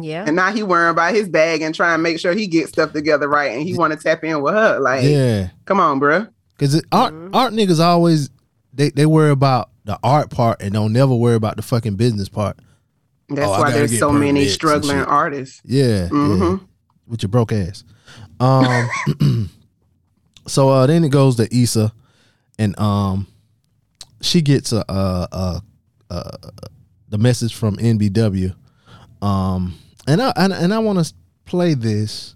[0.00, 0.24] Yeah.
[0.26, 2.92] and now he worrying about his bag and trying to make sure he gets stuff
[2.92, 4.78] together right, and he want to tap in with her.
[4.80, 6.26] Like, Yeah, come on, bro.
[6.56, 8.30] because art art niggas always
[8.72, 12.28] they they worry about the art part and don't never worry about the fucking business
[12.28, 12.58] part.
[13.28, 15.60] That's Oh, why there's so many struggling artists.
[15.64, 16.08] Yeah, yeah.
[16.08, 16.60] Mhm.
[17.06, 17.84] With your broke ass.
[18.40, 18.88] Um
[20.46, 21.92] so uh then it goes to Issa
[22.58, 23.26] and um
[24.20, 25.60] she gets a uh uh
[26.10, 26.30] uh
[27.08, 28.54] the message from NBW.
[29.22, 29.74] Um
[30.06, 31.12] and I and, and I want to
[31.44, 32.34] play this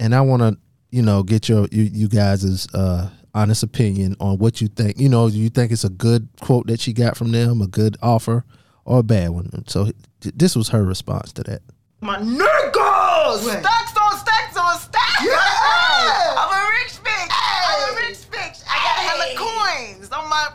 [0.00, 0.56] and I want to
[0.90, 4.98] you know get your you, you guys' uh honest opinion on what you think.
[4.98, 7.66] You know, do you think it's a good quote that she got from them, a
[7.66, 8.44] good offer
[8.84, 9.66] or a bad one?
[9.66, 11.62] So this was her response to that.
[12.00, 13.38] My niggas!
[13.38, 15.24] Stacks on stacks on stacks!
[15.24, 16.34] Yeah!
[16.36, 17.30] I'm a rich bitch!
[17.30, 18.62] I'm a rich bitch!
[18.68, 20.48] I got hella coins on my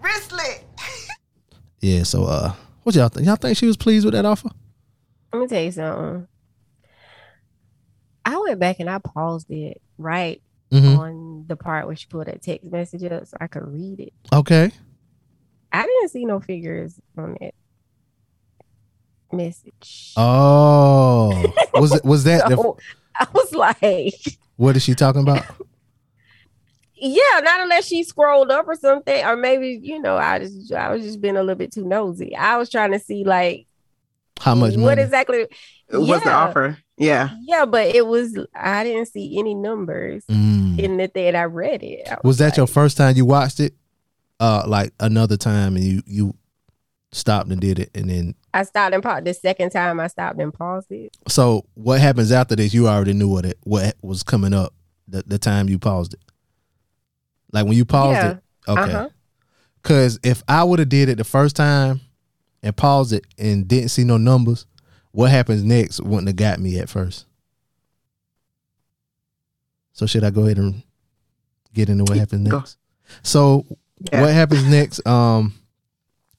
[0.00, 0.64] wristlet!
[1.82, 3.26] Yeah, so uh what y'all think?
[3.26, 4.50] Y'all think she was pleased with that offer?
[5.32, 6.26] Let me tell you something.
[8.24, 10.98] I went back and I paused it right Mhm.
[10.98, 14.12] on the part where she put that text message up so I could read it.
[14.32, 14.70] Okay.
[15.72, 17.54] I didn't see no figures on that
[19.32, 20.12] message.
[20.16, 21.42] Oh.
[21.74, 22.76] Was it was that the, So
[23.18, 25.44] I was like, what is she talking about?
[26.94, 30.90] yeah, not unless she scrolled up or something, or maybe you know, I just I
[30.92, 32.34] was just being a little bit too nosy.
[32.36, 33.66] I was trying to see like
[34.40, 35.02] How much what money?
[35.02, 35.46] exactly
[35.92, 36.78] What's the offer?
[36.96, 37.30] Yeah.
[37.42, 40.78] Yeah, but it was I didn't see any numbers Mm.
[40.78, 42.08] in the thing I read it.
[42.10, 43.74] I Was that your first time you watched it?
[44.38, 46.34] Uh like another time and you you
[47.12, 49.24] stopped and did it, and then I stopped and paused.
[49.24, 51.16] The second time I stopped and paused it.
[51.28, 52.72] so what happens after this?
[52.72, 54.72] You already knew what it what was coming up
[55.08, 56.20] the the time you paused it.
[57.52, 58.30] Like when you paused Yeah.
[58.30, 58.92] it, okay.
[58.92, 59.08] Uh-huh.
[59.82, 62.00] Cause if I would have did it the first time
[62.62, 64.66] and paused it and didn't see no numbers,
[65.12, 67.26] what happens next wouldn't have got me at first.
[69.92, 70.82] So should I go ahead and
[71.74, 72.78] get into what happens next?
[73.22, 73.66] So
[74.12, 74.22] Yeah.
[74.22, 75.06] what happens next?
[75.06, 75.54] Um,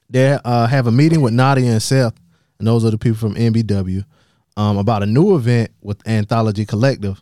[0.09, 2.13] they uh, have a meeting with Nadia and Seth,
[2.59, 4.03] and those are the people from NBW,
[4.57, 7.21] um, about a new event with Anthology Collective.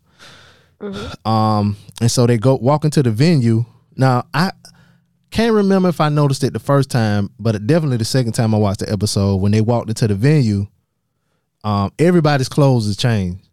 [1.26, 3.66] Um, and so they go walk into the venue.
[3.98, 4.52] Now I
[5.32, 8.58] can't remember if I noticed it the first time, but definitely the second time I
[8.58, 10.68] watched the episode when they walked into the venue,
[11.64, 13.46] um, everybody's clothes is changed.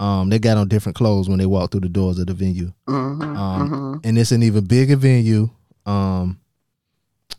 [0.00, 2.72] Um, they got on different clothes when they walked through the doors of the venue.
[2.88, 4.00] Mhm, Um, mhm.
[4.04, 5.48] and it's an even bigger venue.
[5.86, 6.38] Um,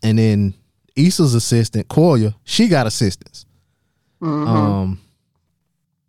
[0.02, 0.54] and then
[0.96, 3.46] Issa's assistant, Koya, she got assistants.
[4.22, 4.48] Mhm.
[4.48, 5.00] Um,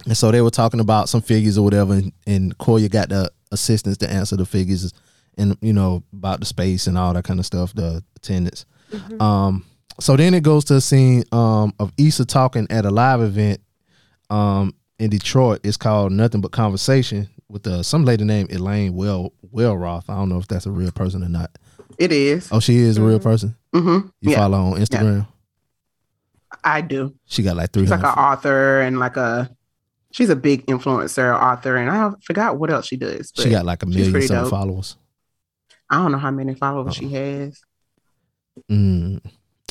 [0.06, 3.30] and so they were talking about some figures or whatever, and, and Koya got the
[3.50, 4.92] assistants to answer the figures
[5.38, 8.66] and you know about the space and all that kind of stuff, the attendants.
[9.20, 9.64] Um,
[10.00, 13.60] so then it goes to a scene um of Issa talking at a live event
[14.30, 15.60] um in Detroit.
[15.64, 20.04] It's called Nothing But Conversation with uh, some lady named Elaine Well Welteroth.
[20.08, 21.50] I don't know if that's a real person or not.
[21.98, 22.48] It is.
[22.50, 23.56] Oh, she is a real person.
[23.72, 24.08] Mm-hmm.
[24.20, 25.26] You yeah, follow her on Instagram.
[26.62, 27.14] I do.
[27.26, 29.50] She got like three She's like an author and like a.
[30.12, 33.32] She's a big influencer, author, and I forgot what else she does.
[33.36, 34.96] She got like a million pretty some followers.
[35.94, 37.60] I don't know how many followers she has,
[38.70, 39.20] Mm.
[39.20, 39.22] And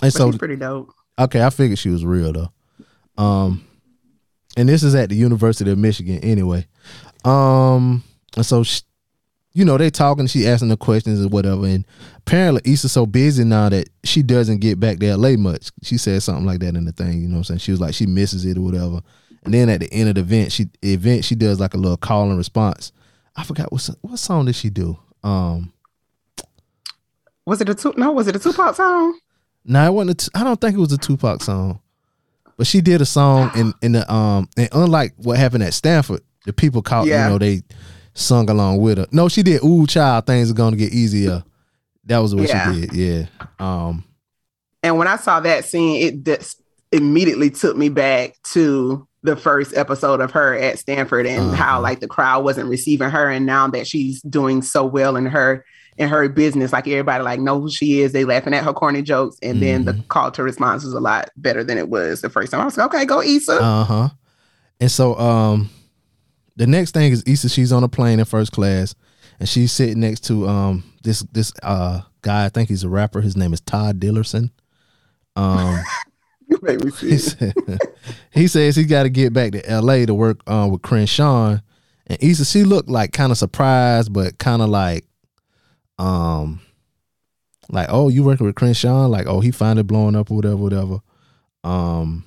[0.02, 0.94] but so she's pretty dope.
[1.18, 2.52] Okay, I figured she was real though.
[3.18, 3.66] Um,
[4.58, 6.66] and this is at the University of Michigan anyway.
[7.24, 8.04] Um,
[8.36, 8.82] and so she,
[9.54, 11.86] you know they talking, she asking the questions or whatever, and
[12.18, 15.70] apparently Issa's so busy now that she doesn't get back to LA much.
[15.84, 17.60] She said something like that in the thing, you know what I'm saying?
[17.60, 19.02] She was like she misses it or whatever.
[19.44, 21.98] And then at the end of the event, she event she does like a little
[21.98, 22.92] call and response.
[23.36, 24.98] I forgot what what song did she do?
[25.24, 25.72] Um,
[27.46, 27.94] Was it a two?
[27.98, 29.20] No, was it a Tupac song?
[29.66, 30.30] No, it wasn't.
[30.36, 31.80] I don't think it was a Tupac song,
[32.58, 34.50] but she did a song in in the um.
[34.58, 37.26] And unlike what happened at Stanford, the people caught Yeah.
[37.26, 37.64] you know they
[38.14, 39.08] sung along with her.
[39.12, 39.64] No, she did.
[39.64, 41.44] Ooh, child, things are gonna get easier.
[42.06, 42.72] That was what Yeah.
[42.74, 42.94] she did.
[42.94, 43.26] Yeah.
[43.60, 44.04] Um.
[44.82, 49.76] And when I saw that scene, it just immediately took me back to the first
[49.78, 51.56] episode of her at Stanford and Uh-huh.
[51.56, 53.30] how like the crowd wasn't receiving her.
[53.30, 55.64] And now that she's doing so well in her
[55.98, 58.12] in her business, like everybody like know who she is.
[58.14, 59.98] They laughing at her corny jokes, and then Mm-hmm.
[60.00, 62.62] the call to response was a lot better than it was the first time.
[62.62, 63.60] I was like, okay, go Issa.
[63.62, 64.10] Uh huh.
[64.80, 65.70] And so um,
[66.56, 67.50] the next thing is Issa.
[67.50, 68.96] She's on a plane in first class,
[69.40, 72.46] and she's sitting next to um this this uh guy.
[72.46, 73.22] I think he's a rapper.
[73.22, 74.52] His name is Todd Dillerson.
[75.36, 75.80] Um.
[76.50, 77.10] you made me see.
[77.12, 77.54] he, said,
[78.32, 80.06] he says he got to get back to L.A.
[80.06, 81.58] to work uh, with Crenshaw,
[82.08, 85.06] and Issa she looked like kind of surprised, but kind of like,
[85.98, 86.62] um,
[87.70, 91.00] like oh you working with Crenshaw, like oh he finally blowing up or whatever, whatever.
[91.64, 92.26] Um,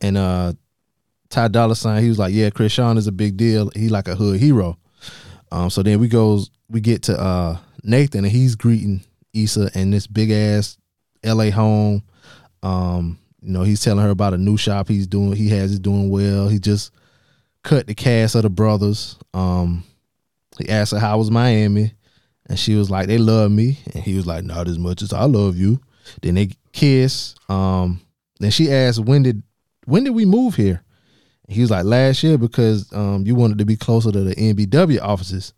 [0.00, 0.52] and uh,
[1.28, 3.70] Ty Dolla Sign he was like yeah Crenshaw is a big deal.
[3.74, 4.78] He like a hood hero.
[5.50, 9.92] Um, so then we goes we get to uh Nathan and he's greeting Issa and
[9.92, 10.78] this big ass
[11.24, 12.02] LA home.
[12.62, 15.32] Um, you know, he's telling her about a new shop he's doing.
[15.32, 16.48] He has is doing well.
[16.48, 16.92] He just
[17.62, 19.16] cut the cast of the brothers.
[19.32, 19.84] Um,
[20.58, 21.92] he asked her how was Miami,
[22.48, 25.12] and she was like, "They love me," and he was like, "Not as much as
[25.12, 25.80] I love you."
[26.22, 27.34] Then they kiss.
[27.48, 28.00] Um,
[28.40, 29.42] then she asked, "When did
[29.84, 30.82] when did we move here?"
[31.48, 35.00] He was like, "Last year because um you wanted to be closer to the NBW
[35.00, 35.52] offices."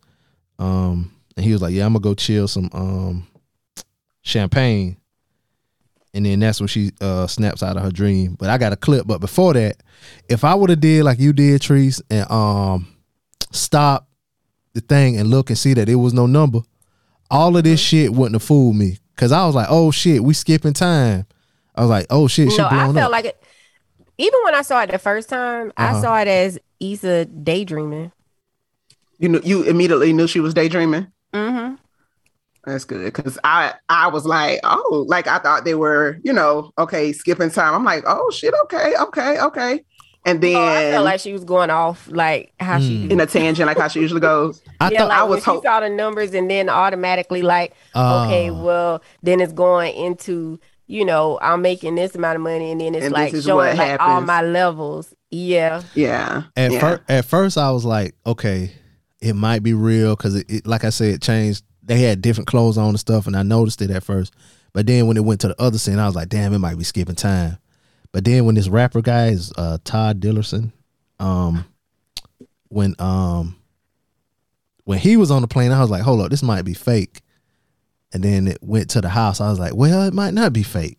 [0.59, 3.27] Um, and he was like, "Yeah, I'm gonna go chill some um
[4.21, 4.97] champagne."
[6.13, 8.35] and then that's when she uh snaps out of her dream.
[8.37, 9.07] But I got a clip.
[9.07, 9.77] But before that,
[10.27, 12.87] if I would have did like you did, Treese, and um
[13.51, 14.07] stop
[14.73, 16.59] the thing and look and see that it was no number,
[17.29, 18.97] all of this shit wouldn't have fooled me.
[19.17, 21.25] Cause I was like, oh shit, we skipping time.
[21.75, 23.11] I was like, oh shit, she no, I felt up.
[23.11, 23.43] like it.
[24.17, 25.97] Even when I saw it the first time, Uh-huh.
[25.97, 28.11] I saw it as Issa daydreaming.
[29.19, 31.07] You know, you immediately knew she was daydreaming.
[31.33, 31.75] Mm-hmm.
[32.65, 36.71] That's good because I I was like, oh, like I thought they were, you know,
[36.77, 37.73] okay, skipping time.
[37.73, 39.83] I'm like, oh shit, okay, okay, okay.
[40.23, 43.11] And then Oh, I felt like she was going off like how she hmm.
[43.11, 44.61] in a tangent, like how she usually goes.
[44.79, 47.73] I yeah, thought like I when was she saw the numbers and then automatically like,
[47.95, 48.63] okay, Oh.
[48.63, 52.93] well, then it's going into, you know, I'm making this amount of money and then
[52.93, 55.13] it's And like showing what like all my levels.
[55.31, 55.81] Yeah.
[55.95, 56.43] Yeah.
[56.55, 56.79] At yeah.
[56.79, 58.71] first, at first, I was like, okay,
[59.21, 61.63] it might be real because it, it, like I said, it changed.
[61.83, 64.33] They had different clothes on and stuff, and I noticed it at first.
[64.73, 66.77] But then when it went to the other scene, I was like, damn, it might
[66.77, 67.57] be skipping time.
[68.11, 70.71] But then when this rapper guy is uh, Todd Dillerson,
[71.19, 71.65] um,
[72.69, 73.55] when um
[74.83, 77.21] when he was on the plane, I was like, hold up, this might be fake.
[78.13, 79.39] And then it went to the house.
[79.39, 80.97] I was like, well, it might not be fake.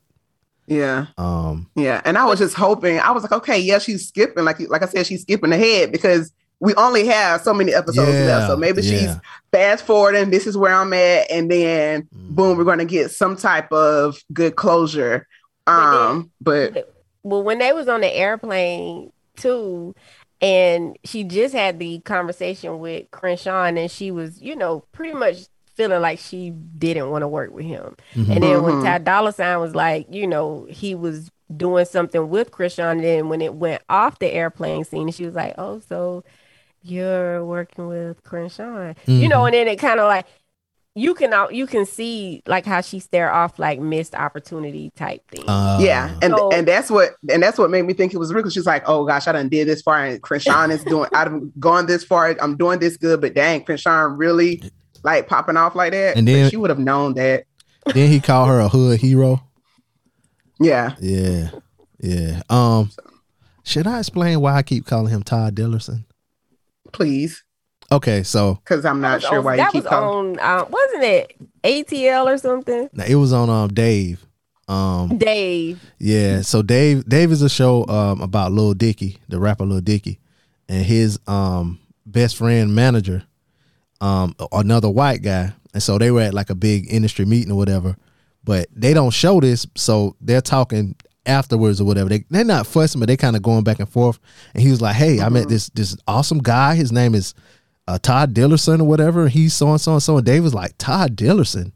[0.67, 1.07] Yeah.
[1.19, 2.99] Um, Yeah, and I was just hoping.
[3.01, 4.45] I was like, okay, yeah, she's skipping.
[4.45, 8.27] Like, like I said, she's skipping ahead because we only have so many episodes Yeah,
[8.27, 8.47] left.
[8.47, 9.11] So maybe she's
[9.51, 10.31] fast forwarding.
[10.31, 12.29] This is where I'm at, and then Mm.
[12.37, 15.27] boom, we're going to get some type of good closure.
[15.67, 16.92] Um, but
[17.23, 19.95] well, when they was on the airplane too,
[20.41, 25.47] and she just had the conversation with Crenshaw, and she was, you know, pretty much
[25.75, 27.97] feeling like she didn't want to work with him.
[28.15, 28.35] Mhm.
[28.35, 28.85] And then when Mhm.
[28.85, 33.29] Ty Dolla Sign was like, you know, he was doing something with Crenshaw, and then
[33.29, 36.25] when it went off the airplane scene, she was like, "Oh, so
[36.83, 39.47] you're working with Crenshaw," you know, Mhm.
[39.47, 40.27] and then it kind of like.
[40.95, 45.27] You can out you can see like how she stare off like missed opportunity type
[45.31, 45.49] thing.
[45.49, 48.33] Uh, yeah, and So- and that's what and that's what made me think it was
[48.33, 48.43] real.
[48.43, 51.09] 'cause She's like, oh gosh, I done did this far, and Crenshaw is doing.
[51.15, 52.37] I've gone this far.
[52.43, 54.63] I'm doing this good, but dang, Crenshaw really
[55.03, 56.17] like popping off like that.
[56.17, 57.45] And But then- she would have known that.
[57.95, 59.43] then he called her a hood hero.
[60.61, 60.95] Yeah.
[61.01, 61.51] Yeah.
[62.01, 62.43] Yeah.
[62.51, 62.91] Um
[63.65, 66.05] should I explain why I keep calling him Todd Dillerson?
[66.93, 67.43] Please.
[67.93, 71.05] Okay, so Because I'm not sure on- why you that keep was on uh, wasn't
[71.05, 72.89] it ATL or something?
[72.93, 74.25] No, it was on um Dave.
[74.69, 75.81] Um Dave.
[75.99, 80.19] Yeah, so Dave Dave is a show um about Lil Dicky, the rapper Lil Dicky,
[80.69, 83.25] and his um best friend manager,
[84.01, 87.57] um another white guy, and so they were at like a big industry meeting or
[87.57, 87.97] whatever,
[88.45, 90.95] but they don't show this, so they're talking
[91.27, 92.09] afterwards or whatever.
[92.09, 94.19] They they're not fussing, but they kind of going back and forth.
[94.55, 96.75] And he was like, "Hey, I met this this awesome guy.
[96.75, 97.35] His name is
[97.95, 99.29] uh, Todd Dillerson or whatever.
[99.29, 101.73] He's so and so and so." And Dave was like, "Todd Dillerson."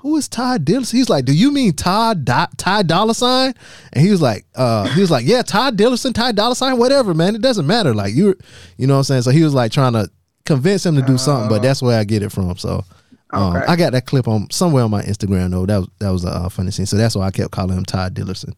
[0.00, 0.92] who is Todd Dillerson?
[0.92, 3.54] He's like, do you mean Todd Do- Ty Dolla Sign?
[3.92, 7.12] And he was like, uh, he was like, yeah, Todd Dillerson, Ty Dolla Sign, whatever,
[7.12, 7.34] man.
[7.34, 7.92] It doesn't matter.
[7.92, 8.36] Like you're,
[8.76, 9.22] you know what I'm saying?
[9.22, 10.08] So he was like trying to
[10.44, 12.56] convince him to do something, but that's where I get it from.
[12.56, 12.84] So
[13.32, 13.66] um, Okay.
[13.66, 15.66] I got that clip on somewhere on my Instagram though.
[15.66, 16.86] That was that was a uh, funny scene.
[16.86, 18.52] So that's why I kept calling him Todd Dillerson.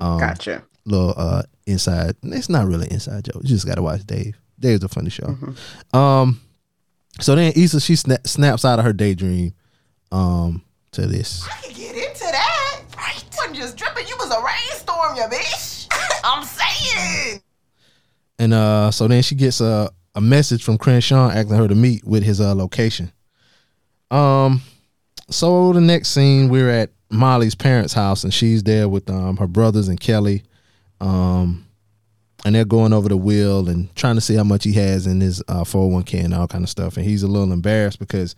[0.00, 0.64] Um, Gotcha.
[0.86, 2.16] Little uh, inside.
[2.24, 3.42] It's not really inside joke.
[3.44, 4.36] You just got to watch Dave.
[4.60, 5.36] Dave's a funny show.
[5.92, 6.40] Um,
[7.20, 9.54] so then Issa she sna- snaps out of her daydream.
[10.12, 11.46] Um, to this.
[11.74, 12.82] Get into that.
[12.96, 13.22] Right.
[13.22, 14.06] You wasn't just dripping.
[14.08, 15.86] You was a rainstorm, you bitch.
[16.24, 17.40] I'm saying.
[18.38, 22.04] And uh, so then she gets a, a message from Crenshaw asking her to meet
[22.04, 23.12] with his uh, location.
[24.10, 24.62] Um,
[25.28, 29.46] so the next scene, we're at Molly's parents' house, and she's there with um her
[29.46, 30.42] brothers and Kelli.
[31.00, 31.66] Um,
[32.44, 35.20] and they're going over the will and trying to see how much he has in
[35.20, 36.96] his uh, 401k and all kind of stuff.
[36.96, 38.34] And he's a little embarrassed because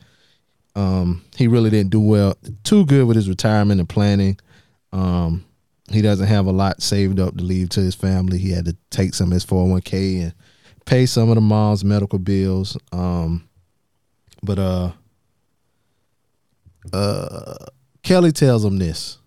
[0.75, 2.35] um he really didn't do well
[2.65, 4.39] too good with his retirement and planning.
[4.93, 5.45] Um,
[5.91, 8.39] he doesn't have a lot saved up to leave to his family.
[8.39, 10.35] He had to take some of his 401k and
[10.87, 12.77] pay some of the mom's medical bills.
[12.93, 13.49] Um,
[14.43, 14.93] but uh,
[16.93, 17.67] uh,
[18.03, 19.19] Kelli tells him this.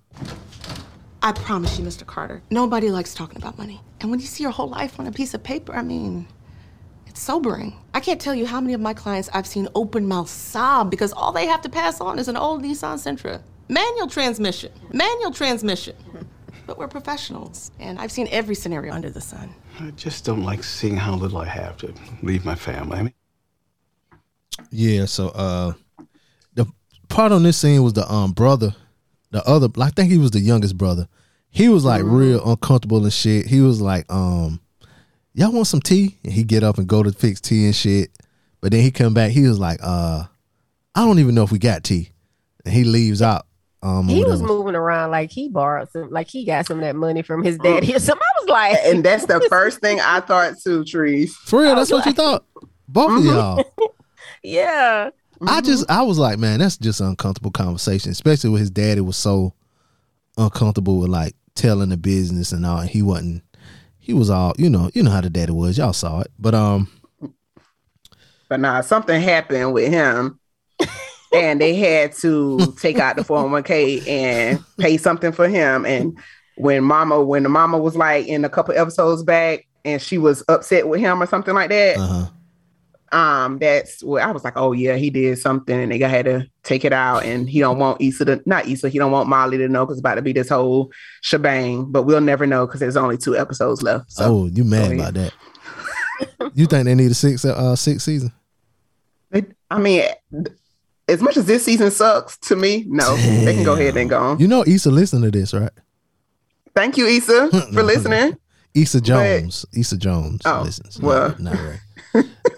[1.25, 2.05] I promise you, Mr.
[2.05, 3.81] Carter, nobody likes talking about money.
[3.99, 6.27] And when you see your whole life on a piece of paper, I mean,
[7.07, 7.75] it's sobering.
[7.95, 11.11] I can't tell you how many of my clients I've seen open mouth sob because
[11.13, 13.41] all they have to pass on is an old Nissan Sentra.
[13.69, 14.71] Manual transmission.
[14.93, 15.95] Manual transmission.
[16.67, 19.53] But we're professionals, and I've seen every scenario under the sun.
[19.79, 22.97] I just don't like seeing how little I have to leave my family.
[22.97, 23.13] I mean,
[24.71, 25.73] Yeah, so uh,
[26.55, 26.65] the
[27.07, 28.73] part on this scene was the um brother,
[29.36, 29.67] the other.
[29.80, 31.08] I think he was the youngest brother.
[31.50, 33.45] He was like real uncomfortable and shit.
[33.45, 34.60] He was like, um,
[35.34, 36.17] y'all want some tea?
[36.24, 38.12] And he get up and go to fix tea and shit.
[38.62, 39.32] But then he come back.
[39.32, 40.24] He was like, uh,
[40.95, 42.10] I don't even know if we got tea.
[42.65, 43.45] And he leaves out.
[43.82, 46.95] Um, He was moving around like he borrowed some, like he got some of that
[46.95, 48.24] money from his daddy or something.
[48.24, 51.36] I was like, and that's the first thing I thought too, Trees.
[51.36, 52.45] For real, that's what you thought.
[52.88, 53.63] Both of y'all.
[54.43, 55.12] yeah.
[55.48, 59.02] I just I was like, man, that's just an uncomfortable conversation, especially with his daddy
[59.02, 59.54] was so
[60.38, 62.82] uncomfortable with like telling the business and all.
[62.82, 63.43] He wasn't.
[64.00, 64.89] He was all you know.
[64.93, 65.78] You know how the daddy was.
[65.78, 66.89] Y'all saw it, but um,
[68.50, 70.39] But nah, something happened with him.
[71.34, 75.86] and they had to take out the 401k and pay something for him.
[75.86, 76.18] And
[76.57, 80.43] when mama, when the mama was like in a couple episodes back and she was
[80.47, 82.28] upset with him or something like that, uh-huh.
[83.16, 86.45] Um, that's where I was like, oh yeah, he did something and they had to
[86.63, 87.24] take it out.
[87.24, 89.97] And he don't want Issa to not Issa, he don't want Molly to know because
[89.97, 90.91] it's about to be this whole
[91.22, 91.86] shebang.
[91.91, 94.11] But we'll never know because there's only two episodes left.
[94.11, 95.34] So oh, you mad about that?
[96.53, 98.34] you think they need a six uh six season?
[99.72, 100.03] I mean,
[101.07, 104.20] as much as this season sucks to me, no, they can go ahead and go
[104.20, 104.39] on.
[104.39, 105.72] You know, Issa listen to this, right?
[106.76, 108.38] Thank you, Issa, for listening.
[108.74, 109.66] Issa Jones.
[109.74, 110.99] Issa Jones Oh, listens.
[110.99, 111.30] well.
[111.30, 111.80] not, not right.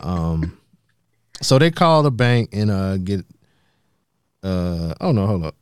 [0.02, 0.58] Um,
[1.42, 3.26] so they call the bank and uh get.
[4.44, 5.56] Uh oh no, hold up.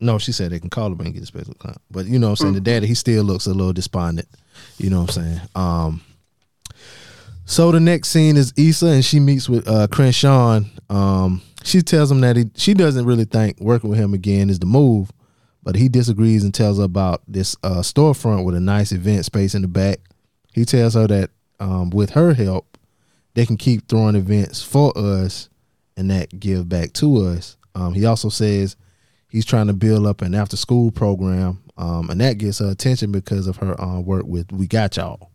[0.00, 1.78] No, she said they can call the bank and get a special account.
[1.90, 2.54] But you know what I'm saying?
[2.54, 4.28] The daddy, he still looks a little despondent.
[4.78, 5.40] You know what I'm saying?
[5.54, 6.00] Um
[7.44, 10.60] so the next scene is Issa and she meets with uh Crenshaw.
[10.88, 14.58] Um she tells him that he she doesn't really think working with him again is
[14.58, 15.10] the move,
[15.62, 19.54] but he disagrees and tells her about this uh storefront with a nice event space
[19.54, 19.98] in the back.
[20.54, 22.69] He tells her that um with her help,
[23.34, 25.48] they can keep throwing events for us
[25.96, 27.56] and that give back to us.
[27.74, 28.76] Um, he also says
[29.28, 33.12] he's trying to build up an after school program, um, and that gets her attention
[33.12, 35.30] because of her uh, work with We Got Y'all.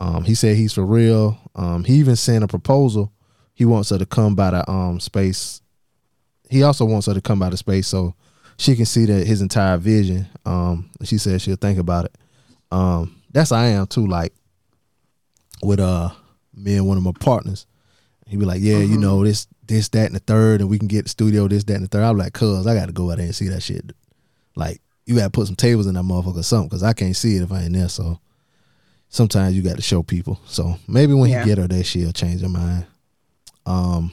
[0.00, 1.38] Um, he said he's for real.
[1.54, 3.12] Um, he even sent a proposal.
[3.54, 5.60] He wants her to come by the um, space.
[6.48, 8.14] He also wants her to come by the space so
[8.56, 10.26] she can see that his entire vision.
[10.46, 12.16] Um, she said she'll think about it.
[13.32, 14.06] That's I am too.
[14.06, 14.32] Like
[15.62, 16.10] with uh
[16.54, 17.66] me and one of my partners.
[18.26, 20.86] He'd be like, yeah, you know this, this, that, and the third, and we can
[20.88, 22.04] get the studio this, that, and the third.
[22.04, 23.90] I'm like, cuz I got to go out there and see that shit.
[24.54, 27.16] Like you got to put some tables in that motherfucker or something, cause I can't
[27.16, 27.88] see it if I ain't there.
[27.88, 28.20] So
[29.08, 30.40] sometimes you got to show people.
[30.46, 31.42] So maybe when Yeah.
[31.42, 32.86] he get her there, she'll change her mind.
[33.66, 34.12] Um.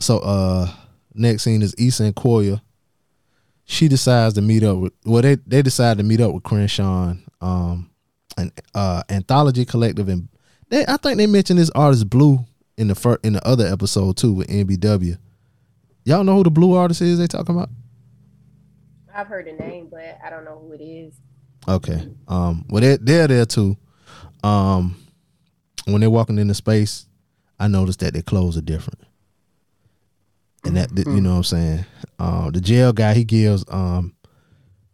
[0.00, 0.70] So uh,
[1.14, 2.60] next scene is Issa and Koya.
[3.64, 4.92] She decides to meet up with.
[5.04, 7.14] Well, they they decide to meet up with Crenshaw.
[7.40, 7.90] Um,
[8.36, 10.28] an uh anthology collective and
[10.70, 12.44] they I think they mentioned this artist Blue
[12.76, 15.18] in the first in the other episode too with NBW.
[16.04, 17.68] Y'all know who the Blue artist is they talking about?
[19.14, 21.14] I've heard the name, but I don't know who it is.
[21.66, 22.08] Okay.
[22.28, 23.76] Um well they they're there too.
[24.42, 24.96] Um
[25.86, 27.06] when they're walking into space,
[27.58, 29.00] I noticed that their clothes are different.
[30.64, 31.84] And that, you know what I'm saying?
[32.18, 34.14] Uh, the jail guy he gives um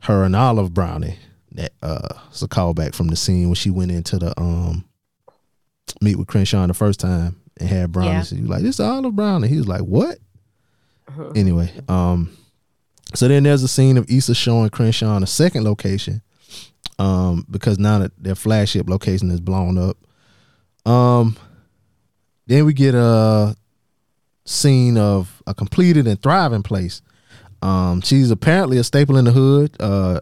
[0.02, 1.18] her an olive brownie.
[1.52, 4.84] That uh it's a callback from the scene when she went into the um
[6.00, 8.30] meet with Crenshaw the first time and had brownies.
[8.30, 9.48] He was like, This is olive brownie.
[9.48, 10.18] He was like, What?
[11.36, 12.36] Anyway, um
[13.14, 16.20] so then there's a scene of Issa showing Crenshaw a second location.
[16.98, 19.96] Um, because now that their flagship location is blown up.
[20.90, 21.36] Um
[22.46, 23.56] then we get a
[24.44, 27.00] scene of a completed and thriving place.
[27.62, 29.74] Um, she's apparently a staple in the hood.
[29.80, 30.20] Uh,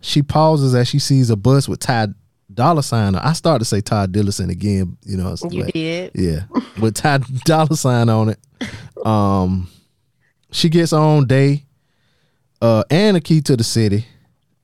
[0.00, 2.08] she pauses as she sees a bus with Ty
[2.56, 3.14] Dollar Sign.
[3.14, 4.96] I started to say Todd Dillison again.
[5.04, 6.10] You know, You like- did.
[6.14, 6.40] yeah,
[6.80, 9.06] with Todd Dollar Sign on it.
[9.06, 9.68] Um,
[10.50, 11.64] she gets her own day,
[12.60, 14.06] uh, and a key to the city.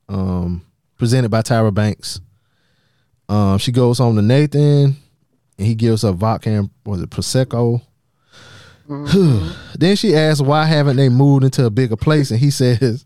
[0.09, 0.65] Um,
[0.99, 2.21] presented by Tyra Banks.
[3.29, 4.97] Um, she goes home to Nathan,
[5.59, 7.81] and he gives her vodka and was it prosecco.
[8.89, 13.05] then she asks why haven't they moved into a bigger place, and he says,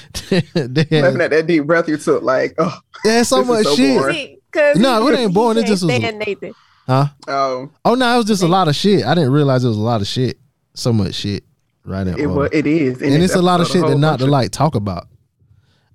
[0.30, 4.40] Laughing at that deep breath you took, like, oh, Yeah, so much so shit.
[4.52, 5.58] Cause No, he- it ain't he boring.
[5.58, 6.54] It just was- stand Nathan.
[6.86, 7.06] huh?
[7.28, 9.04] Oh, Oh no, it was just a lot of shit.
[9.04, 10.38] I didn't realize it was a lot of shit.
[10.74, 11.44] So much shit.
[11.84, 12.32] Right in it, order.
[12.32, 14.50] wa- it is, and this it's a lot of shit that not bunch to like
[14.52, 15.08] talk about.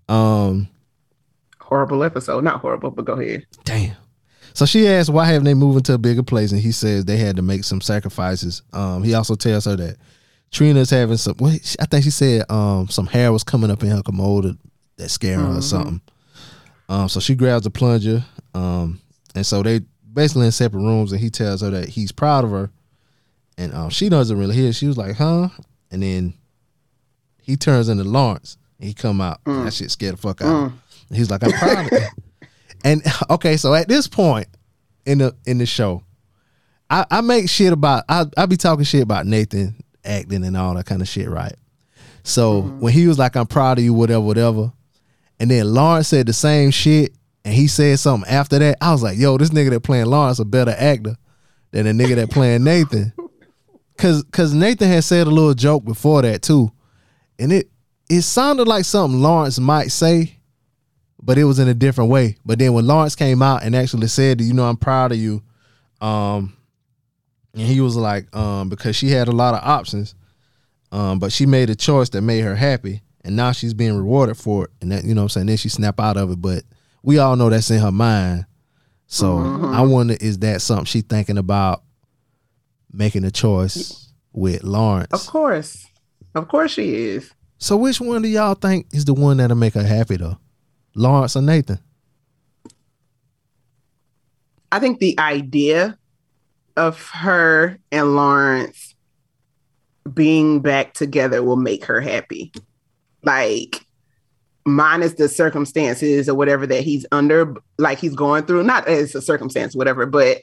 [0.09, 0.67] Um,
[1.59, 2.43] horrible episode.
[2.43, 3.45] Not horrible, but go ahead.
[3.63, 3.95] damn.
[4.53, 7.15] So she asked why haven't they moved into a bigger place, and he says they
[7.17, 8.63] had to make some sacrifices.
[8.73, 9.97] Um, he also tells her that
[10.51, 11.35] Trina's having some.
[11.37, 14.57] What I think she said um some hair was coming up in her commode
[14.97, 15.63] that scared her or Mhm.
[15.63, 16.01] something.
[16.89, 18.23] Um, so she grabs a plunger.
[18.53, 19.01] Um,
[19.35, 19.81] and so they
[20.13, 22.69] basically in separate rooms, and he tells her that he's proud of her,
[23.57, 24.71] and um, she doesn't really hear.
[24.73, 25.49] She was like, "Huh?"
[25.91, 26.33] And then
[27.41, 29.39] he turns into Lawrence, and he come out.
[29.45, 30.71] That shit scared the fuck out.
[31.09, 32.07] And He's like, "I'm proud of you."
[32.83, 34.47] And okay, so at this point
[35.05, 36.03] in the in the show,
[36.89, 39.75] I, I make shit about I I be talking shit about Nathan
[40.08, 41.55] acting and all that kind of shit, right?
[42.24, 44.72] So when he was like, "I'm proud of you," whatever, whatever,
[45.39, 47.14] and then Lawrence said the same shit,
[47.45, 50.39] and he said something after that, I was like, "Yo, this nigga that playing Lawrence
[50.39, 51.16] a better actor
[51.72, 53.14] than the nigga that playing Nathan,"
[53.97, 56.72] cause cause Nathan had said a little joke before that too,
[57.39, 57.70] and it
[58.10, 60.38] it sounded like something Lawrence might say,
[61.22, 62.36] but it was in a different way.
[62.45, 65.43] But then when Lawrence came out and actually said, "You know, I'm proud of you,"
[66.01, 66.57] um,
[67.58, 70.14] and he was like, um, because she had a lot of options,
[70.91, 74.38] um, but she made a choice that made her happy, and now she's being rewarded
[74.38, 74.72] for it.
[74.80, 76.41] And that, you know, what I'm saying, then she snap out of it.
[76.41, 76.64] But
[77.01, 78.45] we all know that's in her mind.
[79.08, 81.82] So I wonder, is that something she thinking about
[82.91, 85.12] making a choice with Lawrence?
[85.12, 85.88] Of course,
[86.36, 87.32] of course she is.
[87.58, 90.38] So which one do y'all think is the one that'll make her happy though?
[90.93, 91.80] Lawrence or Nathan?
[94.72, 95.97] I think the idea
[96.78, 98.95] of her and Lawrence
[100.13, 102.53] being back together will make her happy.
[103.23, 103.86] Like
[104.65, 108.63] minus the circumstances or whatever that he's under, like he's going through.
[108.63, 110.38] Not as a circumstance, whatever, but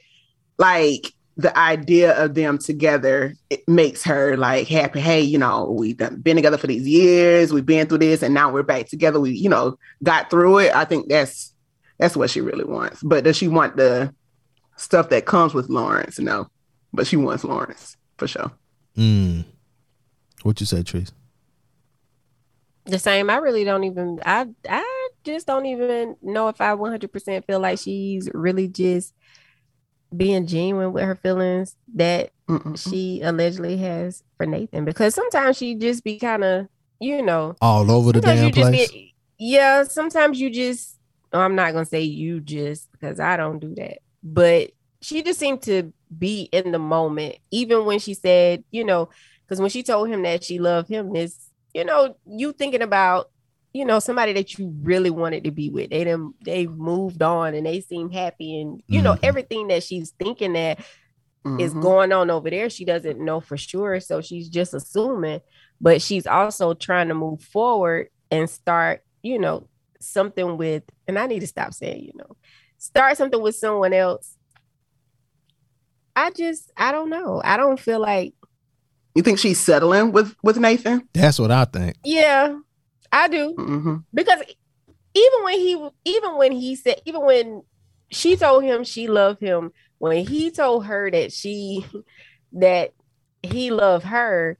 [0.57, 4.99] like the idea of them together it makes her like happy.
[4.99, 7.51] Hey, you know, we've been together for these years.
[7.51, 9.19] We've been through this, and now we're back together.
[9.19, 10.75] We, you know, got through it.
[10.75, 11.53] I think that's
[11.97, 13.01] that's what she really wants.
[13.03, 14.13] But does she want the
[14.77, 16.19] stuff that comes with Lawrence?
[16.19, 16.47] No,
[16.93, 18.51] but she wants Lawrence for sure.
[18.97, 19.45] Mm.
[20.43, 21.11] What you say, Trace?
[22.85, 23.29] The same.
[23.29, 24.19] I really don't even.
[24.25, 29.13] I I just don't even know if I 100 percent feel like she's really just
[30.15, 32.77] being genuine with her feelings that Mm-mm.
[32.77, 34.85] she allegedly has for Nathan.
[34.85, 36.67] Because sometimes she just be kind of,
[36.99, 38.91] you know, All over the damn place.
[38.91, 40.99] Be, yeah, sometimes you just.
[41.33, 44.71] oh, I'm not gonna say you just because I don't do that, but
[45.01, 49.09] she just seemed to be in the moment, even when she said, you know,
[49.47, 51.39] because when she told him that she loved him, this,
[51.73, 53.29] you know, you thinking about,
[53.71, 55.91] you know, somebody that you really wanted to be with.
[55.91, 59.19] They them they moved on and they seem happy, and you know Mhm.
[59.23, 60.79] everything that she's thinking that
[61.59, 61.81] is Mhm.
[61.81, 62.69] going on over there.
[62.69, 65.41] She doesn't know for sure, so she's just assuming.
[65.79, 69.67] But she's also trying to move forward and start, you know,
[69.99, 70.83] something with.
[71.07, 72.35] And I need to stop saying, you know,
[72.85, 74.37] start something with someone else.
[76.15, 77.41] I just, I don't know.
[77.43, 78.33] I don't feel like,
[79.15, 81.07] You think she's settling with with Nathan?
[81.13, 81.95] That's what I think.
[82.03, 82.57] yeah,
[83.11, 83.95] I do Mm-hmm.
[84.13, 84.39] because
[85.13, 87.63] even when he, even when he said, even when
[88.11, 91.85] she told him she loved him, when he told her that she,
[92.53, 92.91] that
[93.41, 94.57] he loved her,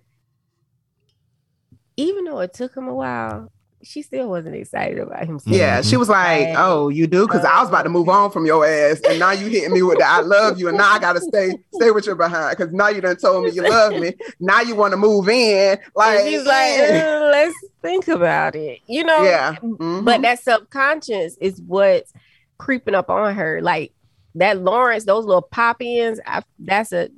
[1.97, 3.51] even though it took him a while,
[3.85, 5.39] she still wasn't excited about him.
[5.45, 8.45] Yeah, she was like, "Oh, you do?" Because I was about to move on from
[8.45, 10.99] your ass, and now you hitting me with the "I love you," and now I
[10.99, 14.13] gotta stay stay with your behind because now you done told me you love me.
[14.39, 16.79] Now you want to move in, like and she's like.
[16.79, 19.23] "Uh, let's think about it, you know.
[19.23, 19.55] Yeah.
[19.61, 22.11] But that subconscious is what's
[22.57, 23.61] creeping up on her.
[23.61, 23.91] Like
[24.35, 26.19] that Lawrence, those little pop ins.
[26.59, 27.09] That's a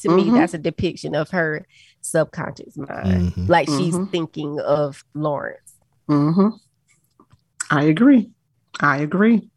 [0.00, 0.34] to me, Mhm.
[0.34, 1.66] that's a depiction of her
[2.02, 3.32] subconscious mind.
[3.32, 3.48] Mhm.
[3.48, 4.10] Like she's Mhm.
[4.10, 5.65] thinking of Lawrence.
[6.08, 6.48] Hmm
[7.70, 8.30] I agree.
[8.80, 9.48] I agree.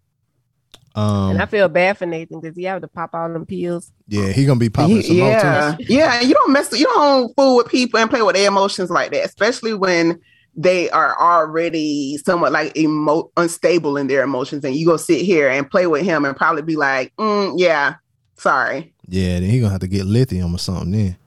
[0.95, 3.91] Um, and I feel bad for Nathan because he have to pop all them pills.
[4.07, 5.85] yeah, he gonna be popping some more yeah, too.
[5.87, 6.19] yeah.
[6.21, 6.77] You don't mess.
[6.77, 10.19] You don't fool with people and play with their emotions like that, especially when
[10.55, 15.49] they are already somewhat like emo- unstable in their emotions, and you go sit here
[15.49, 17.95] and play with him and probably be like, mm, "Yeah,
[18.37, 21.17] sorry." Yeah, then he gonna have to get lithium or something then.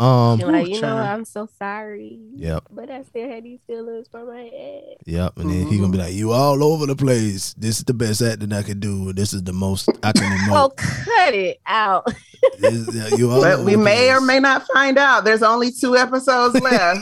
[0.00, 0.96] Um, You're like, you know.
[0.96, 2.20] I'm so sorry.
[2.36, 2.64] Yep.
[2.70, 5.02] But I still had these feelings for my ex.
[5.06, 7.52] Yep, and then he gonna be like, "You all over the place.
[7.54, 9.12] This is the best acting I can do.
[9.12, 10.76] This is the most I can Oh, emote.
[10.76, 12.06] cut it out.
[12.60, 15.24] This- yeah, you all But we the may or may not find out.
[15.24, 17.00] There's only two episodes left.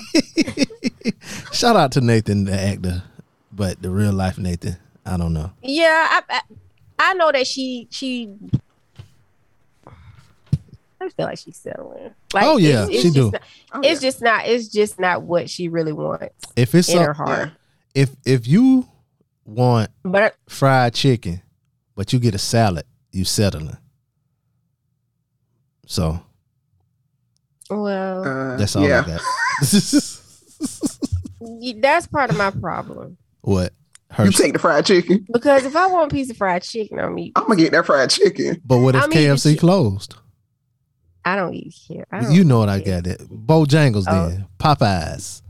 [1.53, 3.03] Shout out to Nathan, the actor,
[3.53, 5.53] but the real life Nathan, I don't know.
[5.63, 6.41] Yeah, I, I
[6.99, 8.31] I know that she she.
[11.07, 12.11] I feel like she's settling.
[12.35, 13.31] Like, Oh, yeah, it's, it's she just do.
[13.31, 13.43] Not,
[13.73, 14.47] Oh, it's just not.
[14.47, 17.51] It's just not what she really wants If it's in some- her heart.
[17.95, 18.87] if if you
[19.45, 21.43] want But fried chicken,
[21.95, 23.77] but you get a salad, you settling.
[25.87, 26.21] So
[27.71, 29.03] well, Uh, that's all yeah.
[29.05, 29.21] I got.
[31.81, 33.17] that's part of my problem.
[33.43, 33.73] what?
[34.11, 35.27] Her, You take the fried chicken.
[35.33, 37.33] Because if I want a piece of fried chicken, I'm eat.
[37.35, 38.63] I'm gonna get that fried chicken.
[38.65, 40.15] but what if I mean, KFC she- closed?
[41.27, 42.07] I don't eat here.
[42.13, 43.21] I don't You know what I got it.
[43.29, 44.29] Bojangles Oh.
[44.31, 44.47] then.
[44.61, 45.43] Popeyes.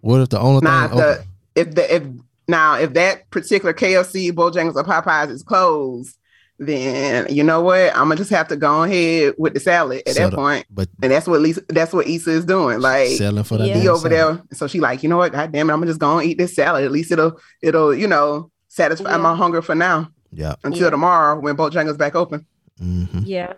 [0.00, 1.24] What if the only Nah, thing the, open-
[1.54, 2.02] if the if
[2.46, 6.16] now if that particular KFC, Bojangles, or Popeyes is closed,
[6.58, 7.90] then you know what?
[7.94, 10.30] I'm gonna just have to go ahead with the salad at Settle.
[10.30, 10.66] that point.
[10.70, 12.80] But And that's what Lisa, that's what Issa is doing.
[12.80, 13.78] Like selling for that Yeah.
[13.78, 14.38] he over salad.
[14.38, 14.56] there.
[14.56, 15.32] So she like, you know what?
[15.32, 16.84] God damn it, I'm gonna just go and eat this salad.
[16.84, 19.16] At least it'll it'll you know satisfy Yeah.
[19.18, 20.54] my hunger for now Yeah.
[20.64, 20.90] until Yeah.
[20.90, 22.46] tomorrow when Bojangles back open.
[22.78, 23.54] Hmm Yeah,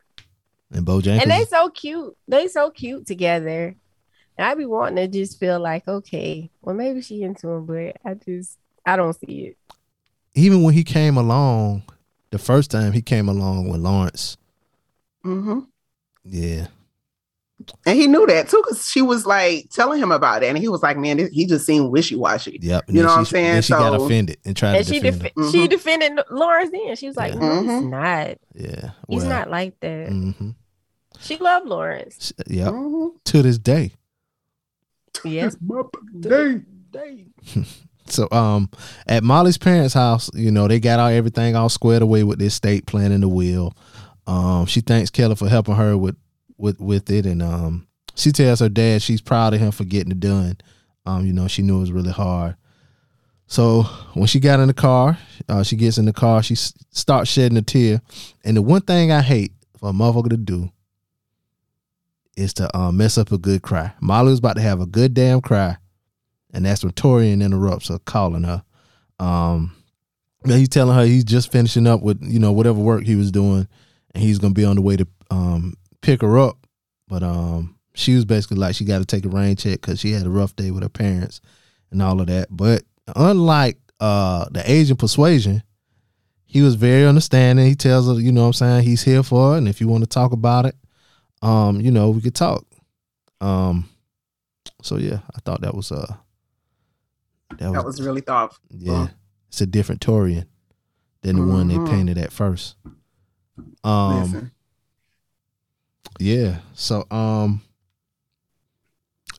[0.72, 1.22] And Bojangles.
[1.22, 2.16] and they so cute.
[2.28, 3.76] They so cute together.
[4.38, 7.96] And I be wanting to just feel like, okay, well maybe she into him, but
[8.04, 9.56] I just I don't see it.
[10.34, 11.82] even when he came along,
[12.30, 14.36] the first time he came along with Lawrence,
[15.24, 15.58] Mm hmm
[16.24, 16.66] yeah,
[17.86, 20.68] And he knew that too, because she was like telling him about it, and he
[20.68, 22.84] was like, "Man, he just seemed wishy washy." yep.
[22.88, 23.52] You then know what I'm saying?
[23.54, 25.50] Then she got offended and tried And to she defend def- him.
[25.52, 26.94] she defended Lawrence then.
[26.96, 27.40] She was like, Yeah.
[27.40, 27.74] no, Mhm.
[27.80, 28.38] he's not.
[28.54, 30.08] Yeah, He's not like that.
[30.08, 30.50] hmm
[31.20, 32.32] She loved Lawrence.
[32.46, 32.72] Yep.
[32.72, 33.10] Mhm.
[33.24, 33.92] To this day.
[35.24, 35.56] Yes.
[36.20, 36.60] Day.
[36.90, 37.26] Day.
[38.06, 38.68] so um
[39.06, 42.54] at Molly's parents' house, you know, they got all everything all squared away with this
[42.54, 43.74] estate plan in the will.
[44.26, 46.16] Um she thanks Kelli for helping her with
[46.60, 50.12] with with it, and um, she tells her dad she's proud of him for getting
[50.12, 50.56] it done.
[51.06, 52.56] Um, you know, she knew it was really hard.
[53.46, 53.82] So
[54.14, 57.28] when she got in the car, uh, she gets in the car, she s- starts
[57.28, 58.00] shedding a tear.
[58.44, 60.70] And the one thing I hate for a motherfucker to do
[62.36, 63.92] is to uh, mess up a good cry.
[64.00, 65.76] Molly was about to have a good damn cry,
[66.52, 68.62] and that's when Taurean interrupts her, calling her.
[69.18, 69.74] Um,
[70.46, 73.66] he's telling her he's just finishing up with you know whatever work he was doing,
[74.14, 76.58] and he's gonna be on the way to um, pick her up.
[77.08, 80.12] But um, she was basically like she got to take a rain check because she
[80.12, 81.40] had a rough day with her parents
[81.90, 82.48] and all of that.
[82.50, 82.82] But
[83.16, 85.62] unlike uh, the Asian persuasion,
[86.46, 87.66] he was very understanding.
[87.66, 89.58] He tells her, you know what I'm saying, he's here for her.
[89.58, 90.74] And if you want to talk about it,
[91.42, 92.64] um, you know, we could talk.
[93.40, 93.88] Um,
[94.82, 96.14] so yeah, I thought that was uh
[97.58, 98.62] that was, That was really thoughtful.
[98.70, 99.08] yeah,
[99.48, 100.46] it's a different Taurean
[101.22, 101.88] than the one they Mhm.
[101.88, 102.76] painted at first.
[103.82, 104.50] Um, Listen.
[106.20, 106.58] Yeah.
[106.74, 107.62] So um,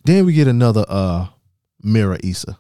[0.04, 1.28] then we get another uh
[1.84, 2.58] Mirror Issa.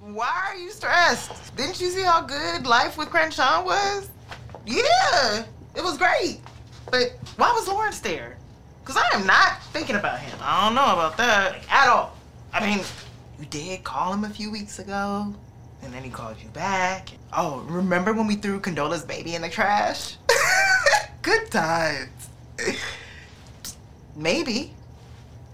[0.00, 1.56] Why are you stressed?
[1.56, 4.08] Didn't you see how good life with Crenshaw was?
[4.66, 6.40] Yeah, it was great.
[6.90, 8.38] But why was Lawrence there?
[8.80, 10.38] Because I am not thinking about him.
[10.40, 12.16] I don't know about that like, at all.
[12.52, 12.84] I mean,
[13.38, 15.34] you did call him a few weeks ago,
[15.82, 17.10] and then he called you back.
[17.36, 20.16] Oh, remember when we threw Condola's baby in the trash?
[21.22, 22.08] good times.
[24.16, 24.72] Maybe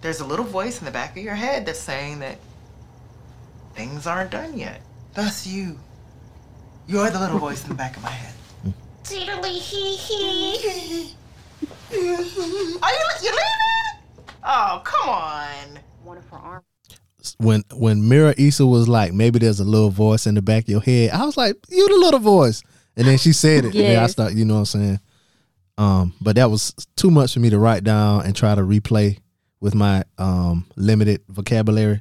[0.00, 2.38] there's a little voice in the back of your head that's saying that
[3.74, 4.80] things aren't done yet.
[5.14, 5.78] That's you.
[6.86, 8.34] You're the little voice in the back of my head.
[9.04, 11.14] Tiddly hee hee.
[11.92, 13.36] Are you you leaving?
[14.44, 15.78] Oh, come on.
[16.04, 16.64] One of her arms.
[17.38, 20.68] When when Mirror Issa was like, maybe there's a little voice in the back of
[20.68, 22.62] your head, I was like, you the little voice.
[22.96, 23.74] And then she said it.
[23.76, 24.12] And then I Yes.
[24.12, 25.00] start, you know what I'm saying?
[25.82, 29.18] Um, but that was too much for me to write down and try to replay
[29.60, 32.00] with my um limited vocabulary.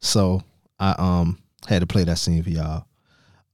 [0.00, 0.42] So
[0.78, 2.86] I um had to play that scene for y'all.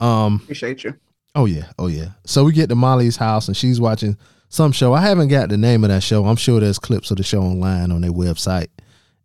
[0.01, 0.97] Um Appreciate you.
[1.35, 2.09] Oh yeah, oh yeah.
[2.25, 4.17] So we get to Molly's house and she's watching
[4.49, 4.93] some show.
[4.93, 6.25] I haven't got the name of that show.
[6.27, 8.67] I'm sure there's clips of the show online on their website,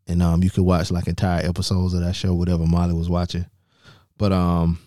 [0.08, 3.46] and um, you could watch like entire episodes of that show, whatever Molly was watching.
[4.18, 4.78] But um,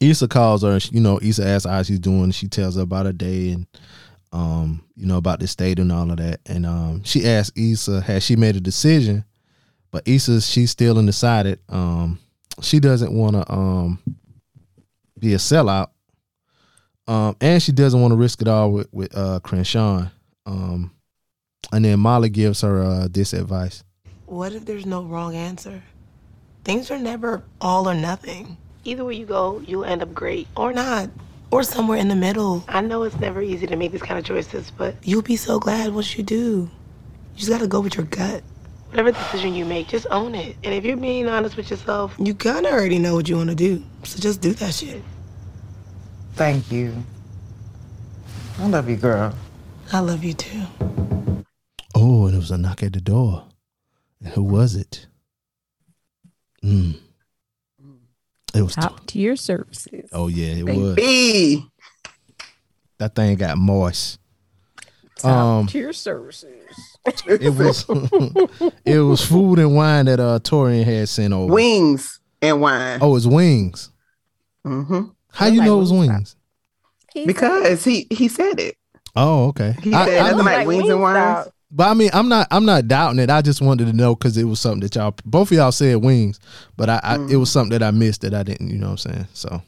[0.00, 0.70] Issa calls her.
[0.72, 2.30] and she- You know, Issa asks how she's doing.
[2.30, 3.66] She tells her about her day and
[4.32, 6.40] um, you know, about the state and all of that.
[6.46, 9.24] And um, she asked Issa, has she made a decision?
[9.90, 11.58] But Issa, she's still undecided.
[11.68, 12.20] Um,
[12.62, 13.98] she doesn't want to um
[15.18, 15.88] be a sellout.
[17.08, 20.06] Um, and she doesn't want to risk it all with, with uh Crenshaw.
[20.46, 20.92] Um,
[21.72, 23.84] and then Molly gives her uh, this advice.
[24.26, 25.82] What if there's no wrong answer?
[26.64, 28.56] Things are never all or nothing.
[28.84, 30.46] Either way you go, you'll end up great.
[30.56, 31.10] Or not.
[31.50, 32.64] Or somewhere in the middle.
[32.68, 35.58] I know it's never easy to make these kind of choices, but you'll be so
[35.58, 36.70] glad once you do.
[37.34, 38.42] You just gotta go with your gut.
[38.90, 40.56] Whatever decision you make, just own it.
[40.64, 43.82] And if you're being honest with yourself, you kinda already know what you wanna do.
[44.04, 45.02] So just do that shit.
[46.34, 46.94] Thank you.
[48.58, 49.34] I love you, girl.
[49.92, 50.62] I love you too.
[51.94, 53.44] Oh, and it was a knock at the door.
[54.20, 55.06] And who was it?
[56.62, 56.98] Mm.
[58.54, 58.74] It was.
[58.74, 60.08] Top tier services.
[60.12, 60.96] Oh yeah, it was.
[62.98, 64.18] That thing got moist.
[65.16, 66.64] Top Um, tier services.
[67.26, 67.84] it was.
[68.84, 71.52] it was food and wine that uh Taurean had sent over.
[71.52, 72.98] Wings and wine.
[73.00, 73.90] Oh, it's wings.
[74.66, 75.02] Mm-hmm.
[75.32, 76.36] How you know it was wings?
[77.14, 78.76] Because he he said it.
[79.16, 79.74] Oh, okay.
[79.82, 81.48] He I- said I nothing knew- like wings and wines.
[81.70, 82.48] But I mean, I'm not.
[82.50, 83.30] I'm not doubting it.
[83.30, 85.96] I just wanted to know because it was something that y'all both of y'all said
[85.98, 86.40] wings,
[86.76, 88.70] but I, I it was something that I missed that I didn't.
[88.70, 89.28] You know what I'm saying?
[89.34, 89.62] So,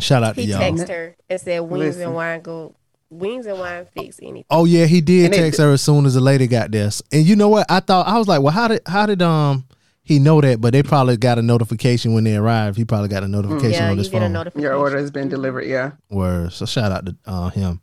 [0.00, 0.58] shout out to He y'all.
[0.60, 2.02] He texted her and said wings Listen.
[2.02, 2.74] and wine go
[3.10, 4.44] wings and wine fix anything.
[4.50, 6.90] Oh yeah, he did And it- text her as soon as the lady got there.
[7.12, 7.70] And you know what?
[7.70, 9.66] I thought I was like, well, how did how did um
[10.02, 10.60] he know that?
[10.60, 12.76] But they probably got a notification when they arrived.
[12.76, 14.32] He probably got a notification yeah, on you his get a phone.
[14.32, 14.62] notification.
[14.64, 15.64] Your order has been delivered.
[15.66, 15.92] Yeah.
[16.10, 16.52] Word.
[16.52, 17.80] So shout out to uh, him.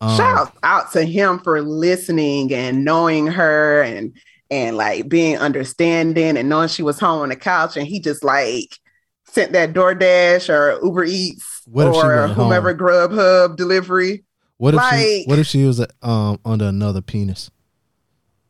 [0.00, 4.12] Um, Shout out to him for listening and knowing her and
[4.50, 8.22] and like being understanding and knowing she was home on the couch and he just
[8.22, 8.78] like
[9.24, 12.44] sent that DoorDash or Uber Eats What if she or went home?
[12.44, 14.24] whomever Grubhub delivery.
[14.58, 17.50] What if like, she What if she was um under another penis?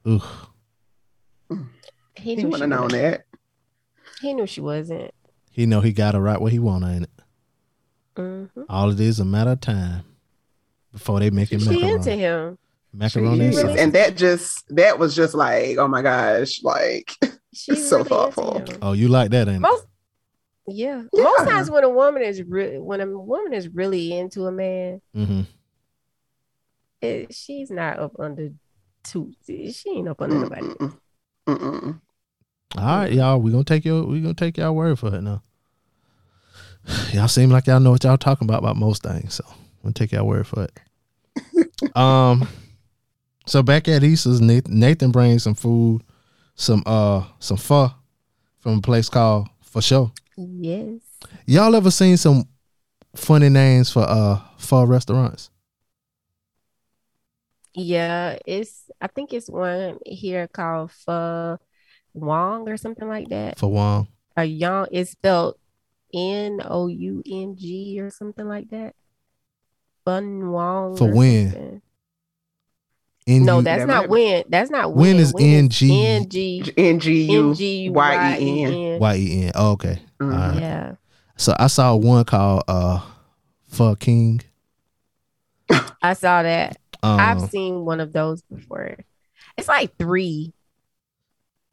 [0.07, 0.22] Ooh.
[2.16, 3.03] He he wouldn't have known wasn't.
[3.03, 3.24] that.
[4.20, 5.12] He knew she wasn't.
[5.51, 7.11] He know he got her right where he want her in it.
[8.16, 8.62] Mm-hmm.
[8.68, 10.05] All it is a matter of time
[10.97, 12.57] before they make it She into him.
[12.92, 13.78] Macaroni and Yes.
[13.78, 17.14] And that just that was just like, oh my gosh, like
[17.53, 18.64] She's so really thoughtful.
[18.82, 19.61] Oh, you like that, ain't it?
[19.61, 19.86] Most
[20.66, 21.03] yeah.
[21.12, 21.22] Yeah.
[21.22, 25.01] Most times when a woman is really when a woman is really into a man,
[25.14, 25.42] Mm-hmm.
[27.03, 28.51] it, she's not up under
[29.05, 29.32] two.
[29.47, 30.66] She ain't up on nobody.
[31.47, 32.01] Mm-mm.
[32.76, 33.38] All right, y'all.
[33.40, 35.42] We gonna take your we gonna take y'all word for it now.
[37.12, 39.92] Y'all seem like y'all know what y'all talking about about most things, so I'm gonna
[39.92, 40.72] take y'all word for it.
[41.95, 42.49] Um,
[43.47, 46.03] so back at Issa's, Nathan, Nathan brings some food,
[46.55, 47.91] some uh some pho
[48.59, 50.12] from a place called For Sure.
[50.37, 51.01] Yes.
[51.47, 52.49] Y'all ever seen some
[53.14, 55.51] funny names for uh pho restaurants?
[57.74, 61.59] Yeah, it's I think it's one here called Pho
[62.14, 63.59] Wong or something like that.
[63.59, 64.09] For Wong.
[64.37, 65.57] A young it's spelled
[66.12, 68.95] N O U N G or something like that.
[70.07, 70.96] Fun Wong.
[70.96, 71.82] For when?
[73.26, 74.44] N No, that's That not when.
[74.48, 75.20] That's not When when.
[75.20, 75.90] is NG?
[75.90, 77.92] N G N G U N-G-U-Y-E-N.
[77.92, 79.00] Y E N.
[79.00, 79.52] Y E N.
[79.57, 79.98] Oh, okay.
[80.20, 80.61] All right.
[80.61, 80.94] Yeah.
[81.36, 83.00] So I saw one called uh
[83.68, 84.40] For King.
[86.00, 86.78] I saw that.
[87.02, 88.96] Um, I've seen one of those before.
[89.59, 90.52] It's like three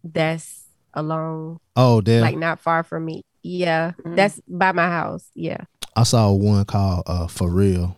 [0.03, 0.63] that's
[0.93, 2.21] along Oh, there.
[2.21, 3.23] like not far from me.
[3.43, 3.91] Yeah.
[4.03, 4.15] Mm.
[4.15, 5.29] That's by my house.
[5.35, 5.65] Yeah.
[5.95, 7.95] I saw one called uh For Real.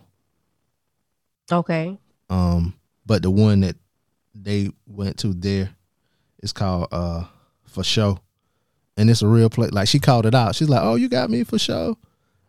[1.50, 1.98] Okay.
[2.30, 2.74] Um,
[3.04, 3.76] but the one that
[4.34, 5.70] they went to there
[6.42, 7.24] is called uh
[7.64, 8.18] For Show.
[8.96, 9.72] And it's a real place.
[9.72, 10.54] Like she called it out.
[10.54, 11.98] She's like, "Oh, you got me for show."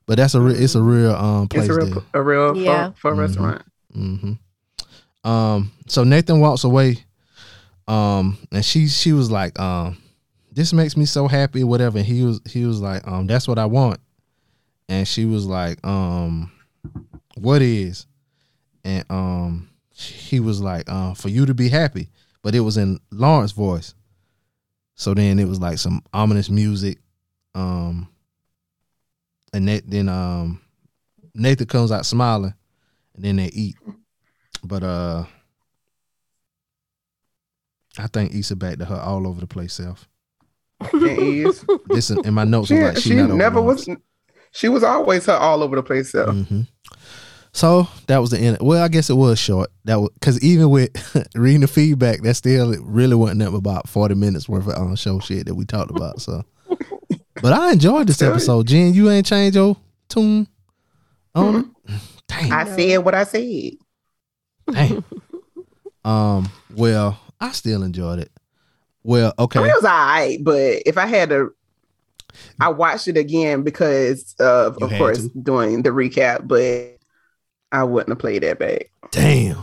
[0.05, 0.55] But that's a real.
[0.61, 2.03] It's a real um place It's a real, there.
[2.13, 2.91] a real Yeah.
[2.91, 3.19] for, for Mhm.
[3.19, 3.61] restaurant.
[3.95, 5.29] Mm-hmm.
[5.29, 5.71] Um.
[5.87, 7.03] So Nathan walks away.
[7.87, 8.37] Um.
[8.53, 9.97] And she she was like, um,
[10.53, 11.65] this makes me so happy.
[11.65, 11.97] Whatever.
[11.97, 13.99] And he was he was like, um, that's what I want.
[14.87, 16.49] And she was like, um,
[17.35, 18.05] what is?
[18.88, 22.07] And um, he was like, um, for you to be happy.
[22.41, 23.93] But it was in Lawrence voice.
[24.95, 26.99] So then it was like some ominous music.
[27.53, 28.07] Um.
[29.53, 30.61] And Nat- then um,
[31.33, 32.53] Nathan comes out smiling,
[33.15, 33.75] and then they eat.
[34.63, 35.25] But uh
[37.99, 40.07] I think Issa back to her all over the place self.
[40.93, 41.65] It is.
[41.88, 43.89] This in my notes She, was like she, she not never was.
[44.51, 46.29] She was always her all over the place self.
[46.29, 46.61] Mm-hmm.
[47.57, 48.59] So that was the end.
[48.61, 49.71] Well, I guess it was short.
[49.85, 50.91] That was because even with
[51.35, 55.19] reading the feedback, that still really wasn't up about forty minutes worth of um, show
[55.19, 56.21] shit that we talked about.
[56.21, 56.43] So,
[57.41, 58.67] but I enjoyed this episode.
[58.67, 59.75] Jen, you ain't changed your
[60.07, 60.47] tune
[61.33, 61.65] on it.
[62.29, 62.53] Mm-hmm.
[62.53, 63.71] I said what I said.
[64.71, 65.03] Dang.
[66.05, 66.51] um.
[66.75, 68.31] Well, I still enjoyed it.
[69.01, 69.61] Well, okay.
[69.61, 71.55] I mean, it was all right, but if I had to,
[72.59, 75.39] I watched it again because of, You of course, to?
[75.39, 76.96] doing the recap, but
[77.72, 78.89] I wouldn't have played that back.
[79.11, 79.61] Damn.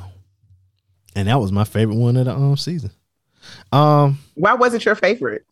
[1.16, 2.90] And that was my favorite one of the um season.
[3.72, 5.44] Um, Why was it your favorite?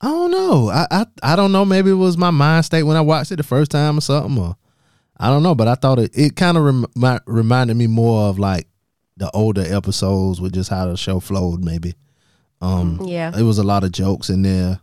[0.00, 0.68] I don't know.
[0.68, 1.64] I, I I don't know.
[1.64, 4.36] Maybe it was my mind state when I watched it the first time or something,
[4.38, 4.56] or
[5.16, 5.54] I don't know.
[5.54, 8.66] But I thought it it kind of rem- reminded me more of like
[9.16, 11.64] the older episodes with just how the show flowed.
[11.64, 11.94] Maybe.
[12.60, 13.32] Um, Yeah.
[13.38, 14.80] it was a lot of jokes in there.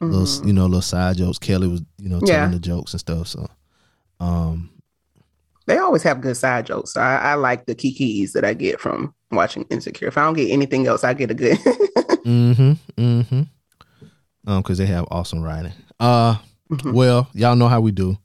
[0.00, 0.46] Little, Mhm.
[0.48, 1.38] you know, little side jokes.
[1.38, 2.48] Kelli was, you know, telling Yeah.
[2.48, 3.28] the jokes and stuff.
[3.28, 3.46] So,
[4.20, 4.70] um,
[5.66, 6.92] They always have good side jokes.
[6.92, 10.08] So I, I like the kikis that I get from watching Insecure.
[10.08, 11.58] If I don't get anything else, I get a good.
[12.24, 12.72] Mm-hmm.
[12.96, 13.42] Mm-hmm.
[14.46, 15.72] Um, because they have awesome writing.
[16.00, 16.36] Uh
[16.70, 16.92] Mm-hmm.
[16.94, 18.16] well, y'all know how we do.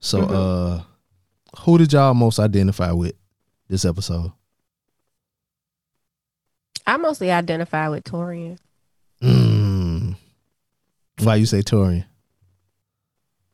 [0.00, 0.30] So Mhm.
[0.30, 0.82] uh
[1.60, 3.14] who did y'all most identify with
[3.68, 4.32] this episode?
[6.86, 8.58] I mostly identify with Taurean
[9.22, 10.16] Mm.
[11.22, 12.04] Why you say Taurean?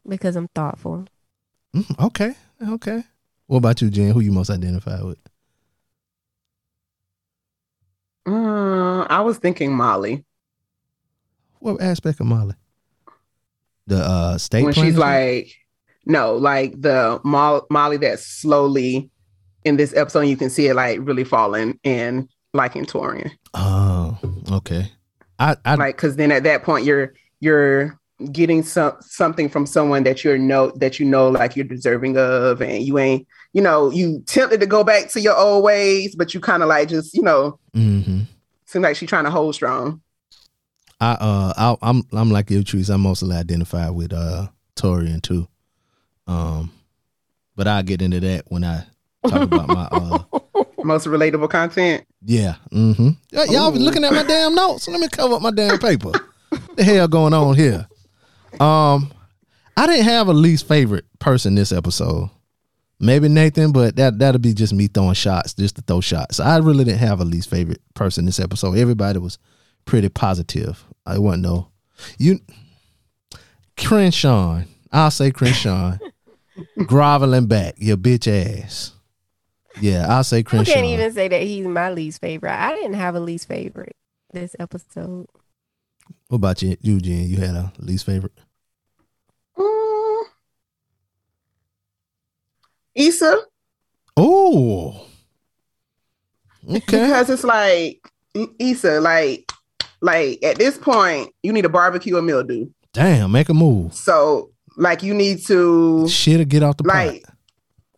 [0.09, 1.05] because I'm thoughtful.
[1.77, 2.35] Mm, okay.
[2.67, 3.05] Okay.
[3.47, 4.13] What about you, Jen?
[4.13, 5.19] Who you most identify with?
[8.27, 10.25] Mm, I was thinking Molly
[11.61, 12.55] What aspect of Molly?
[13.87, 15.55] The uh state when she's like,
[16.05, 19.11] no, like the Mo- Molly that's slowly
[19.65, 23.31] in this episode, you can see it like really falling and liking Taurean.
[23.55, 24.19] Oh,
[24.53, 24.93] okay.
[25.39, 27.99] I I like because then at that point you're you're
[28.33, 32.61] getting some something from someone that you're know that you know like you're deserving of
[32.61, 36.35] and you ain't you know you tempted to go back to your old ways but
[36.35, 38.23] you kind of like just you know mm-hmm.
[38.65, 40.01] seem like she's trying to hold strong
[41.01, 42.91] I uh I, I'm I'm like you, Trees.
[42.91, 45.47] I'm mostly identified with uh Taurean too.
[46.27, 46.73] Um,
[47.55, 48.85] but I'll get into that when I
[49.25, 52.57] talk about my uh most relatable content yeah.
[52.73, 53.11] Mm-hmm.
[53.53, 54.89] Y'all be looking at my damn notes.
[54.89, 56.13] Let me cover up my damn paper.
[56.75, 57.87] the hell going on here?
[58.61, 59.13] Um,
[59.77, 62.31] I didn't have a least favorite person this episode.
[63.01, 66.41] Maybe Nathan, but that that'll be just me throwing shots, just to throw shots.
[66.41, 68.77] I really didn't have a least favorite person this episode.
[68.77, 69.39] Everybody was
[69.85, 70.85] pretty positive.
[71.07, 71.69] I wasn't no
[72.19, 72.41] you
[73.77, 74.63] Crenshaw.
[74.91, 75.97] I'll say Crenshaw.
[76.87, 78.93] groveling back, your bitch ass.
[79.81, 80.73] Yeah, I'll say I Crenshaw.
[80.73, 82.51] can't even say that he's my least favorite.
[82.53, 83.95] I didn't have a least favorite
[84.33, 85.27] this episode.
[86.29, 87.29] What about you, Eugene?
[87.29, 88.33] You had a least favorite?
[89.57, 90.25] Mm.
[92.99, 93.39] Issa.
[94.17, 95.07] Oh.
[96.69, 96.79] Okay.
[96.79, 98.01] Because it's like
[98.59, 99.51] Issa, like,
[100.01, 102.69] like at this point, you need a barbecue or mildew.
[102.93, 103.95] Damn, make a move.
[103.95, 107.35] So, like, you need to Shit'll get off the like, pot.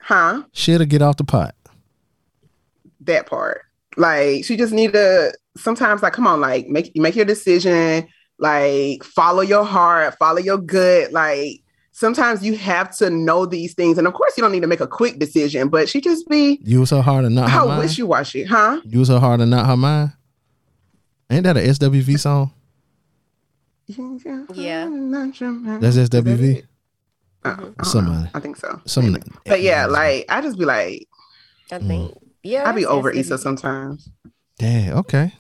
[0.01, 0.43] huh?
[0.53, 1.55] Shit'll get off the pot.
[3.01, 3.63] That part.
[3.97, 8.07] Like, she just need to sometimes, like, come on, like, make make your decision.
[8.39, 11.13] Like, follow your heart, follow your gut.
[11.13, 11.63] Like,
[12.01, 14.81] sometimes you have to know these things, and of course, you don't need to make
[14.81, 15.69] a quick decision.
[15.69, 17.83] But she just be Use her heart and not her how mind.
[17.83, 18.81] wishy washy, huh?
[18.85, 20.13] Use her heart and not her mind.
[21.31, 22.53] Ain't that a SWV song?
[23.87, 24.89] Yeah.
[25.81, 26.65] That's SWV.
[27.45, 28.31] Uh, Somebody.
[28.35, 28.81] I think so.
[28.85, 29.17] Some.
[29.47, 31.09] But yeah, like I just be like,
[31.71, 32.17] I think.
[32.43, 32.69] Yeah.
[32.69, 33.17] I be over SWV.
[33.19, 34.09] Issa sometimes.
[34.59, 34.97] Damn.
[34.99, 35.33] Okay.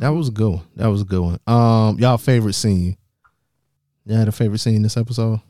[0.00, 0.62] That was a good one.
[0.76, 1.40] That was a good one.
[1.46, 2.96] Um, y'all favorite scene?
[4.06, 5.40] You had a favorite scene this episode?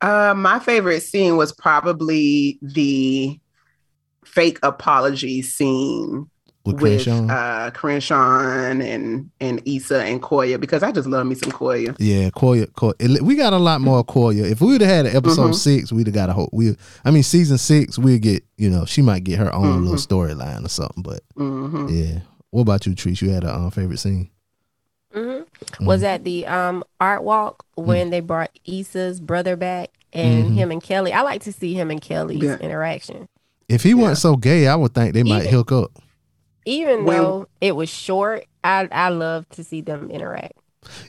[0.00, 3.38] Uh, my favorite scene was probably the
[4.24, 6.28] fake apology scene
[6.64, 11.52] With with uh Crenshaw and and Issa and Koya because I just love me some
[11.52, 11.94] Koya.
[12.00, 12.66] Yeah, Koya.
[12.72, 13.20] Koya.
[13.20, 14.50] We got a lot more Koya.
[14.50, 15.54] If we would have had an episode Mhm.
[15.54, 16.50] six, we'd have got a whole.
[16.52, 18.42] We, I mean, season six, we'd get.
[18.56, 20.06] You know, she might get her own little Mhm.
[20.36, 21.02] storyline or something.
[21.04, 21.90] But Mhm.
[21.90, 22.20] yeah,
[22.50, 23.22] what about you, Trees?
[23.22, 24.30] You had a um, favorite scene?
[25.14, 25.46] Mhm.
[25.80, 25.86] Mm.
[25.86, 30.54] Was at the um art walk when they brought Issa's brother back and Mhm.
[30.54, 31.12] him and Kelli.
[31.12, 32.56] I like to see him and Kelli's Yeah.
[32.58, 33.28] interaction.
[33.68, 35.92] If he wasn't so gay, I would think they might Even- hook up.
[36.64, 40.52] Even When- though it was short, I I love to see them interact.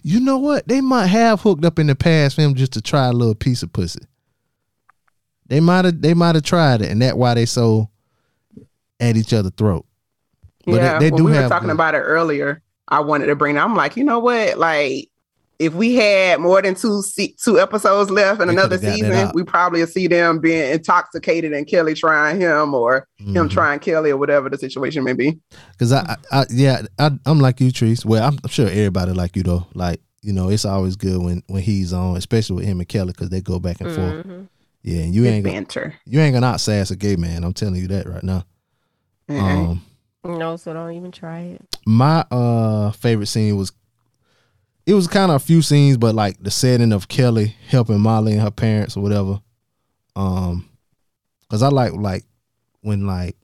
[0.04, 0.68] You know what?
[0.68, 3.36] They might have hooked up in the past for him just to try a little
[3.36, 4.02] piece of pussy.
[5.48, 6.02] They might have.
[6.02, 7.90] They might have tried it, and that's why they so
[9.00, 9.86] at each other's throat.
[10.66, 11.50] But yeah, they, they when do we were have.
[11.52, 12.62] talking good- about it earlier,
[12.94, 13.58] I wanted to bring.
[13.58, 14.58] I'm like, you know what?
[14.58, 15.10] Like,
[15.60, 19.00] if we had more than two se- two episodes left in They another coulda got
[19.02, 23.38] that season, we probably see them being intoxicated and Kelli trying him or Mm-hmm.
[23.38, 25.40] him trying Kelli or whatever the situation may be.
[25.80, 28.06] Cause I, I, I yeah, I, I'm like you, Trees.
[28.06, 29.68] Well, I'm, I'm sure everybody like you though.
[29.74, 33.08] Like you know, it's always good when when he's on, especially with him and Kelli,
[33.08, 34.26] because they go back and forth.
[34.26, 34.48] Mhm.
[34.82, 35.94] Yeah, and you Good ain't gonna, banter.
[36.06, 37.46] you ain't gonna outsass a gay man.
[37.46, 38.44] I'm telling you that right now.
[39.30, 39.82] Um,
[40.24, 41.62] No, so don't even try it.
[41.86, 43.72] my uh favorite scene was
[44.86, 48.34] it was kind of a few scenes, but like the setting of Kelli helping Molly
[48.34, 49.42] and her parents or whatever.
[50.16, 50.70] Um,
[51.50, 52.24] cause I like like
[52.82, 53.38] when like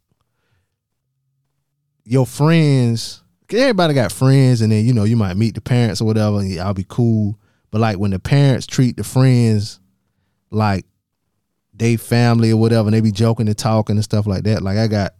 [2.03, 3.23] your friends.
[3.51, 6.59] everybody got friends, and then you know you might meet the parents or whatever, and
[6.59, 7.39] I'll be cool.
[7.71, 9.79] But like when the parents treat the friends
[10.51, 10.85] like
[11.73, 14.61] they family or whatever, and they be joking and talking and stuff like that.
[14.61, 15.13] Like I got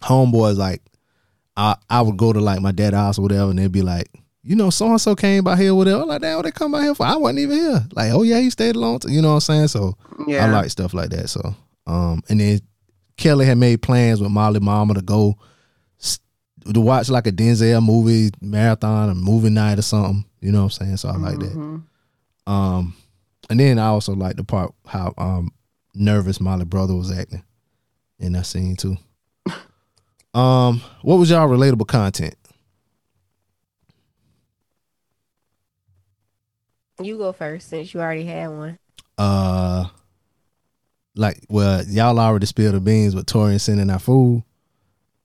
[0.00, 0.82] homeboys like
[1.56, 4.08] I I would go to like my dad's house or whatever, and they'd be like,
[4.42, 6.02] you know, so and so came by here or whatever.
[6.02, 7.04] I'm like, damn, what they come by here for?
[7.06, 7.86] I wasn't even here.
[7.92, 9.12] Like, oh yeah, he stayed a long time.
[9.12, 9.68] You know what I'm saying?
[9.68, 9.96] So
[10.26, 10.46] Yeah.
[10.46, 11.28] I like stuff like that.
[11.28, 11.54] So
[11.86, 12.60] um, and then
[13.16, 15.36] Kelli had made plans with Molly Mama to go
[16.72, 20.24] to watch like a Denzel movie marathon or movie night or something.
[20.40, 20.96] You know what I'm saying?
[20.98, 21.52] So I like that.
[21.54, 21.82] Mhm.
[22.46, 22.94] Um,
[23.48, 25.50] and then I also like the part how um
[25.94, 27.42] nervous Molly brother was acting
[28.18, 28.96] in that scene too.
[30.34, 32.34] Um, what was y'all relatable content?
[37.02, 38.78] You go first since you already had one.
[39.16, 39.86] Uh,
[41.16, 44.42] like well, y'all already spilled the beans with Taurean sending our food.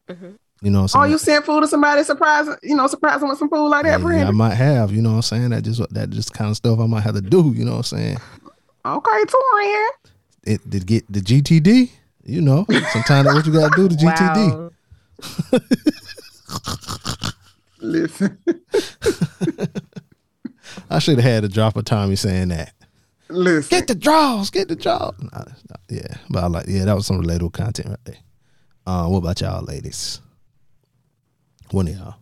[0.09, 0.35] Mhm.
[0.61, 1.11] You know what Oh, I'm saying?
[1.11, 4.27] you sent food to somebody surprising, you know, surprising with some food like that, Yeah,
[4.27, 5.49] I might have, you know what I'm saying?
[5.49, 7.91] That just that just kind of stuff I might have to do, you know what
[7.91, 8.17] I'm saying?
[8.85, 9.87] Okay, Taurean.
[10.43, 11.91] It to get the GTD,
[12.23, 12.65] you know.
[12.93, 14.51] Sometimes that's what you gotta do, the GTD.
[14.51, 14.71] Wow.
[17.79, 18.37] Listen,
[20.89, 22.73] I should have had a drop of Tommy saying that.
[23.29, 23.77] listen.
[23.77, 25.13] Get the draws, get the draws.
[25.19, 28.17] Nah, that's not- yeah, but I like yeah, that was some relatable content right there.
[28.87, 30.21] Uh, what about y'all ladies?
[31.71, 32.15] One of y'all.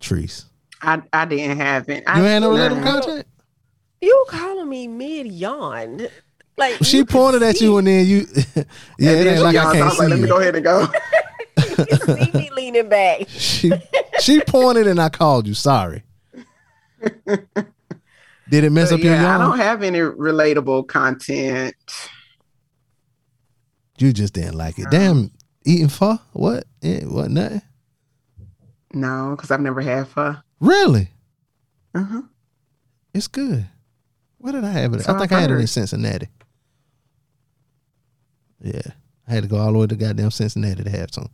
[0.00, 0.44] Trees.
[0.82, 1.98] I, I didn't have it.
[2.06, 3.26] You I, ain't no relatable content?
[4.02, 6.06] You calling me mid yawn?
[6.56, 8.66] Like She pointed at you and then you Yeah, it And
[8.98, 10.86] then ain't like I can't was like, see Let me go ahead and go.
[12.06, 13.28] see me leaning back.
[13.28, 13.72] She
[14.20, 15.54] she pointed and I called you.
[15.54, 16.02] Sorry.
[18.48, 21.74] Did it mess But up your yeah, I don't have any relatable content.
[23.98, 24.86] You just didn't like it.
[24.90, 25.30] Damn,
[25.64, 26.18] eating pho?
[26.32, 26.64] What?
[26.82, 27.30] Eh, what?
[27.30, 27.62] Nothing.
[28.92, 30.36] No, because I've never had pho.
[30.60, 31.08] Really?
[31.94, 32.22] Uh huh.
[33.12, 33.66] It's good.
[34.38, 35.02] Where did I have it?
[35.02, 36.28] So I think I, I had it in Cincinnati.
[38.60, 38.82] Yeah,
[39.28, 41.28] I had to go all the way to goddamn Cincinnati to have some.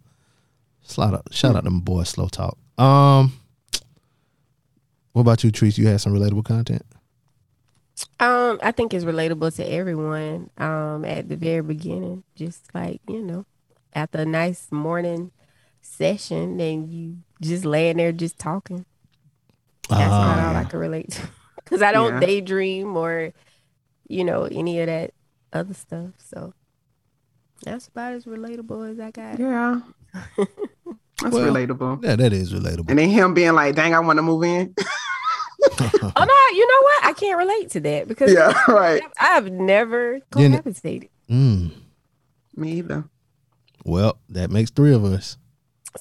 [0.89, 2.59] Shout out, shout out to my boy Slow Talk.
[2.78, 3.33] Um,
[5.12, 5.78] what about you, Trees?
[5.78, 6.83] You had some relatable content.
[8.18, 10.51] Um, I think it's relatable to everyone.
[10.59, 13.45] Um, at the very beginning, just like you know,
[13.95, 15.31] after a nice morning
[15.83, 18.85] session, and you just laying there just talking.
[19.89, 21.22] That's Ah, about all I can relate to,
[21.57, 22.20] because I don't Yeah.
[22.20, 23.33] daydream or,
[24.09, 25.12] you know, any of that
[25.53, 26.11] other stuff.
[26.18, 26.55] So
[27.64, 29.39] that's about as relatable as I got.
[29.41, 29.81] Yeah.
[31.23, 32.03] That's Well, relatable.
[32.03, 32.89] Yeah, that is relatable.
[32.89, 34.75] And then him being like, dang, I want to move in.
[35.79, 37.05] Oh no, you know what?
[37.05, 39.03] I can't relate to that because Yeah, right.
[39.19, 41.11] I've never You kn- cohabitated.
[41.31, 41.73] Mm.
[42.57, 43.05] Me either.
[43.85, 45.37] Well, that makes three of us.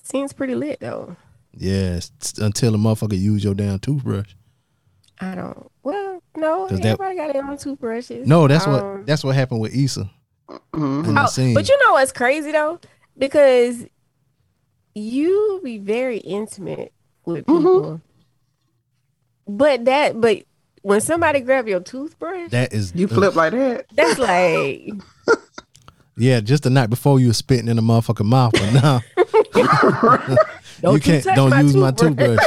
[0.02, 1.18] Seems pretty lit though.
[1.54, 4.34] Yes, until a motherfucker use your damn toothbrush.
[5.20, 5.70] I don't.
[5.84, 8.26] Well, no, 'Cause that- everybody got their own toothbrushes.
[8.28, 10.10] No, that's Um, what that's what happened with Issa.
[10.74, 11.54] In the Oh, scene.
[11.54, 12.80] but you know what's crazy though?
[13.18, 13.86] Because
[14.96, 16.92] you be very intimate
[17.26, 17.58] with Mm-hmm.
[17.58, 18.02] people.
[19.48, 20.44] But that but
[20.82, 23.86] when somebody grab your toothbrush, that is You flip like that.
[23.94, 24.90] that's like
[26.18, 29.02] Yeah, just the night before you were spitting in the motherfucking mouth, but now
[30.82, 32.40] Don't you you can't touch don't my use my toothbrush.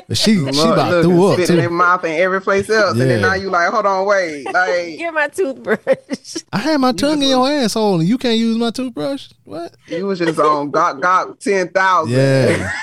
[0.00, 0.08] Toothbrush.
[0.08, 2.40] But she she Look, about look, threw and up spit in their mouth and every
[2.40, 2.92] place else.
[2.92, 4.44] And then now you like, hold on, wait.
[4.52, 6.36] Like get my toothbrush.
[6.52, 9.30] I had my tongue in your asshole and you can't use my toothbrush.
[9.44, 9.74] What?
[9.88, 12.12] you was just on gawk gawk ten thousand.
[12.14, 12.72] Yeah.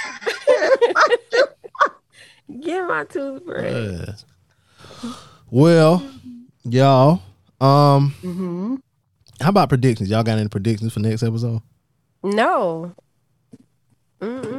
[2.62, 3.64] Get my toothbrush.
[5.04, 5.12] Yeah.
[5.52, 6.02] Well,
[6.64, 7.22] y'all.
[7.60, 8.76] Um, Mm-hmm.
[9.42, 10.10] how about predictions?
[10.10, 11.62] Y'all got any predictions for next episode?
[12.24, 12.94] No.
[14.22, 14.57] Mm-mm.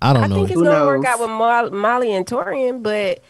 [0.00, 0.34] I don't I know.
[0.36, 3.20] think it's Who gonna work out with Mo- Molly and Taurean, but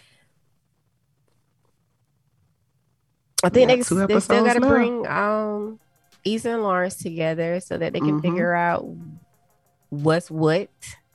[3.45, 5.79] I think Yeah, they, two they still got to bring um
[6.25, 8.23] Issa and Lawrence together so that they can Mhm.
[8.23, 8.85] figure out
[9.91, 10.69] what's what.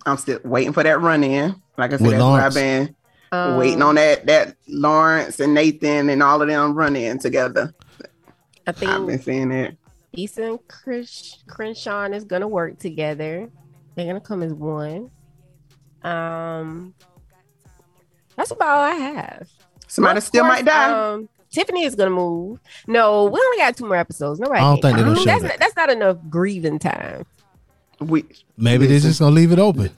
[0.06, 1.62] I'm still waiting for that run in.
[1.78, 2.46] Like I said, With that's Lawrence.
[2.46, 2.96] I've been
[3.32, 7.74] Um, waiting on that that Lawrence and Nathan and all of them run in together.
[8.66, 9.78] I think I've been seeing it.
[10.14, 13.50] Issa and Chris Crenshaw is gonna work together.
[13.96, 15.12] They're gonna come as one.
[16.04, 16.94] Um,
[18.36, 19.48] that's about all I have.
[19.88, 21.12] Somebody Of still might die.
[21.14, 22.60] Um, Tiffany is gonna move.
[22.88, 24.40] No, we only got two more episodes.
[24.40, 24.60] Nobody.
[24.60, 25.48] I don't think they're gonna show that's, that.
[25.50, 27.26] not, that's not enough grieving time.
[28.00, 28.26] we
[28.58, 29.92] Maybe they're just gonna leave it open.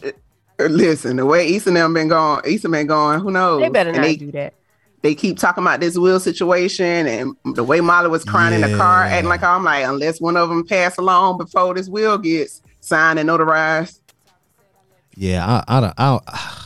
[0.59, 1.15] listen.
[1.17, 3.21] The way East and them been going, East and been going.
[3.21, 3.61] Who knows?
[3.61, 4.53] They better not they, do that.
[5.01, 8.75] they keep talking about this will situation and the way Molly was crying in the
[8.77, 9.13] car, Yeah.
[9.13, 13.17] acting like I'm like, unless one of them pass along before this will gets signed
[13.17, 14.01] and notarized.
[15.15, 15.93] Yeah, I, I don't.
[15.97, 16.61] I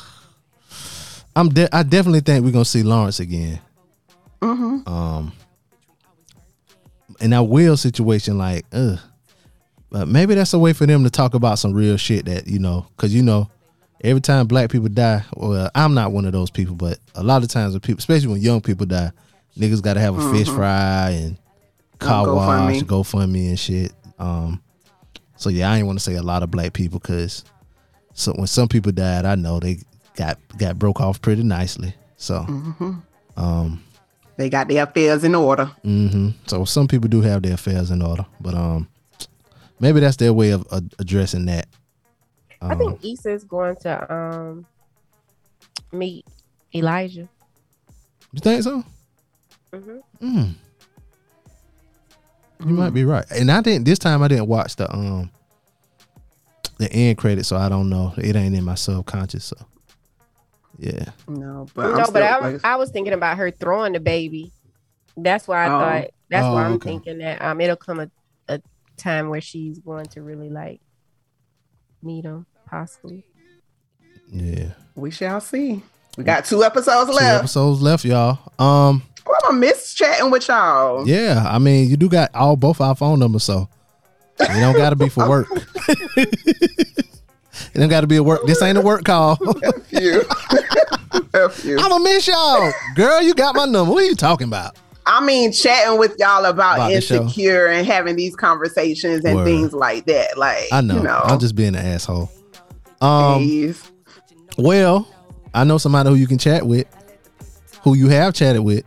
[1.35, 3.59] I'm De- I definitely think we're gonna see Lawrence again.
[4.41, 4.89] Mm-hmm.
[4.91, 5.31] Um,
[7.19, 8.99] in that will situation, like, ugh.
[9.91, 12.59] But maybe that's a way for them to talk about some real shit that you
[12.59, 13.49] know, because you know,
[14.03, 17.43] every time black people die, well, I'm not one of those people, but a lot
[17.43, 19.11] of times when people, especially when young people die,
[19.57, 20.55] niggas got to have a fish Mhm.
[20.55, 21.37] fry and
[21.99, 22.73] car GoFundMe.
[22.73, 23.93] wash, GoFundMe and shit.
[24.19, 24.61] Um,
[25.37, 27.43] so yeah, I ain't want to say a lot of black people because
[28.19, 29.79] so when some people died, I know they
[30.15, 31.93] got got broke off pretty nicely.
[32.17, 32.93] So, Mm-hmm.
[33.37, 33.83] um,
[34.37, 35.65] They got their affairs in order.
[35.83, 38.87] hmm So some people do have their affairs in order, but um,
[39.79, 41.67] maybe that's their way of uh, addressing that.
[42.61, 44.65] I Um, think Issa is going to um
[45.93, 46.25] meet
[46.75, 47.29] Elijah.
[48.33, 48.83] you think so?
[49.73, 50.01] Mhm.
[50.21, 50.55] Mm.
[52.65, 53.25] You might be right.
[53.31, 54.21] And I didn't this time.
[54.21, 55.31] I didn't watch the um
[56.79, 58.13] the end credit, so I don't know.
[58.17, 59.45] It ain't in my subconscious.
[59.45, 59.57] So
[60.79, 63.93] yeah, No, but I'm no, still, but I, like, I was thinking about her throwing
[63.93, 64.51] the baby.
[65.17, 65.79] That's why I Oh.
[65.79, 66.09] thought.
[66.29, 66.89] That's Oh, why I'm okay.
[66.89, 68.09] thinking that um it'll come a,
[68.47, 68.61] a
[68.97, 70.79] time where she's going to really like
[72.01, 73.25] meet him, possibly.
[74.31, 74.71] yeah.
[74.95, 75.81] we shall see.
[76.17, 77.19] We got two episodes left.
[77.19, 77.39] Two left.
[77.39, 78.39] episodes left, y'all.
[78.57, 81.07] Um, Well, I'm gonna miss chatting with y'all.
[81.07, 81.43] yeah.
[81.47, 83.67] I mean, you do got all both our phone numbers, so
[84.39, 85.47] you don't got to be for work.
[86.17, 88.41] it don't got to be a work.
[88.45, 89.37] This ain't a work call.
[89.63, 90.23] F you.
[91.33, 91.77] F you.
[91.79, 93.21] I'ma miss y'all, girl.
[93.21, 93.93] You got my number.
[93.93, 94.77] What are you talking about?
[95.05, 99.45] I mean, chatting with y'all about, About insecure and having these conversations and Word.
[99.45, 100.37] things like that.
[100.37, 100.97] Like, I know.
[100.97, 102.31] You know, I'm just being an asshole.
[103.01, 103.39] Um.
[103.39, 103.91] Please.
[104.57, 105.07] Well,
[105.53, 106.85] I know somebody who you can chat with,
[107.81, 108.83] who you have chatted with.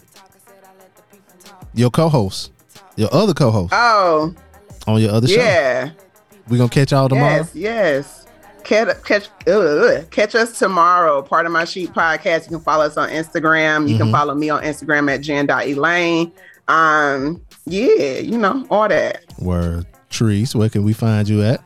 [1.75, 2.53] Your co-host,
[2.97, 4.35] your other co-host Oh,
[4.87, 5.37] on your other show.
[5.41, 5.91] yeah.
[6.49, 7.37] We gonna catch y'all tomorrow.
[7.37, 8.27] Yes, yes.
[8.65, 11.23] Catch catch ugh, catch us tomorrow.
[11.23, 12.45] Part of my sheet podcast.
[12.45, 13.89] You can follow us on Instagram.
[13.89, 13.99] You Mhm.
[13.99, 16.33] can follow me on Instagram at jen.elaine.
[16.69, 19.25] Um, yeah, you know, all that.
[19.39, 19.87] Word.
[20.11, 21.61] Trees, where can we find you at?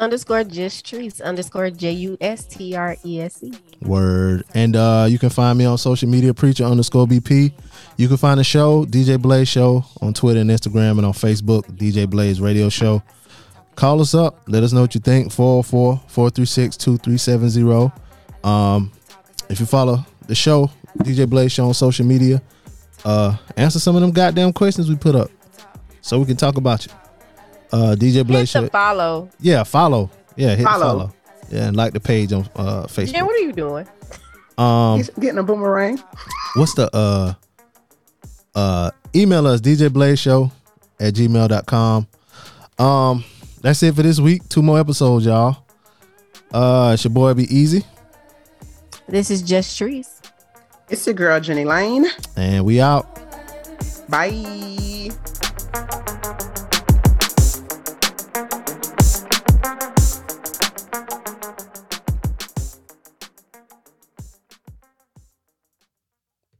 [0.00, 3.52] Underscore just trees underscore J U S T R E S E.
[3.80, 4.42] Word.
[4.54, 7.52] And uh you can find me on social media, preacher underscore BP.
[7.96, 11.62] You can find the show, DJ Blaze Show, on Twitter and Instagram and on Facebook,
[11.76, 13.02] DJ Blaze Radio Show.
[13.76, 14.40] Call us up.
[14.48, 15.28] Let us know what you think.
[15.32, 17.92] 404-436-2370.
[18.42, 18.90] Um,
[19.48, 22.42] if you follow the show, DJ Blaze Show on social media,
[23.04, 25.30] uh, answer some of them goddamn questions we put up.
[26.00, 26.92] So we can talk about you.
[27.72, 28.62] Uh DJ Blaze Hit Show.
[28.62, 29.28] the follow.
[29.40, 30.10] Yeah, follow.
[30.36, 30.84] Yeah, hit Follow.
[30.86, 31.12] follow.
[31.50, 33.12] Yeah, and like the page on uh Facebook.
[33.14, 33.86] Yeah, what are you doing?
[34.58, 35.98] Um He's getting a boomerang.
[36.54, 37.34] what's the uh
[38.54, 40.50] uh email us dj blaze show
[41.00, 42.06] at gmail.com
[42.78, 43.24] um
[43.60, 45.56] that's it for this week two more episodes y'all
[46.52, 47.84] uh it's your boy be easy
[49.08, 50.20] This is just trees.
[50.88, 52.06] It's your girl Jen Elaine.
[52.36, 53.06] and we out
[54.08, 55.10] Bye.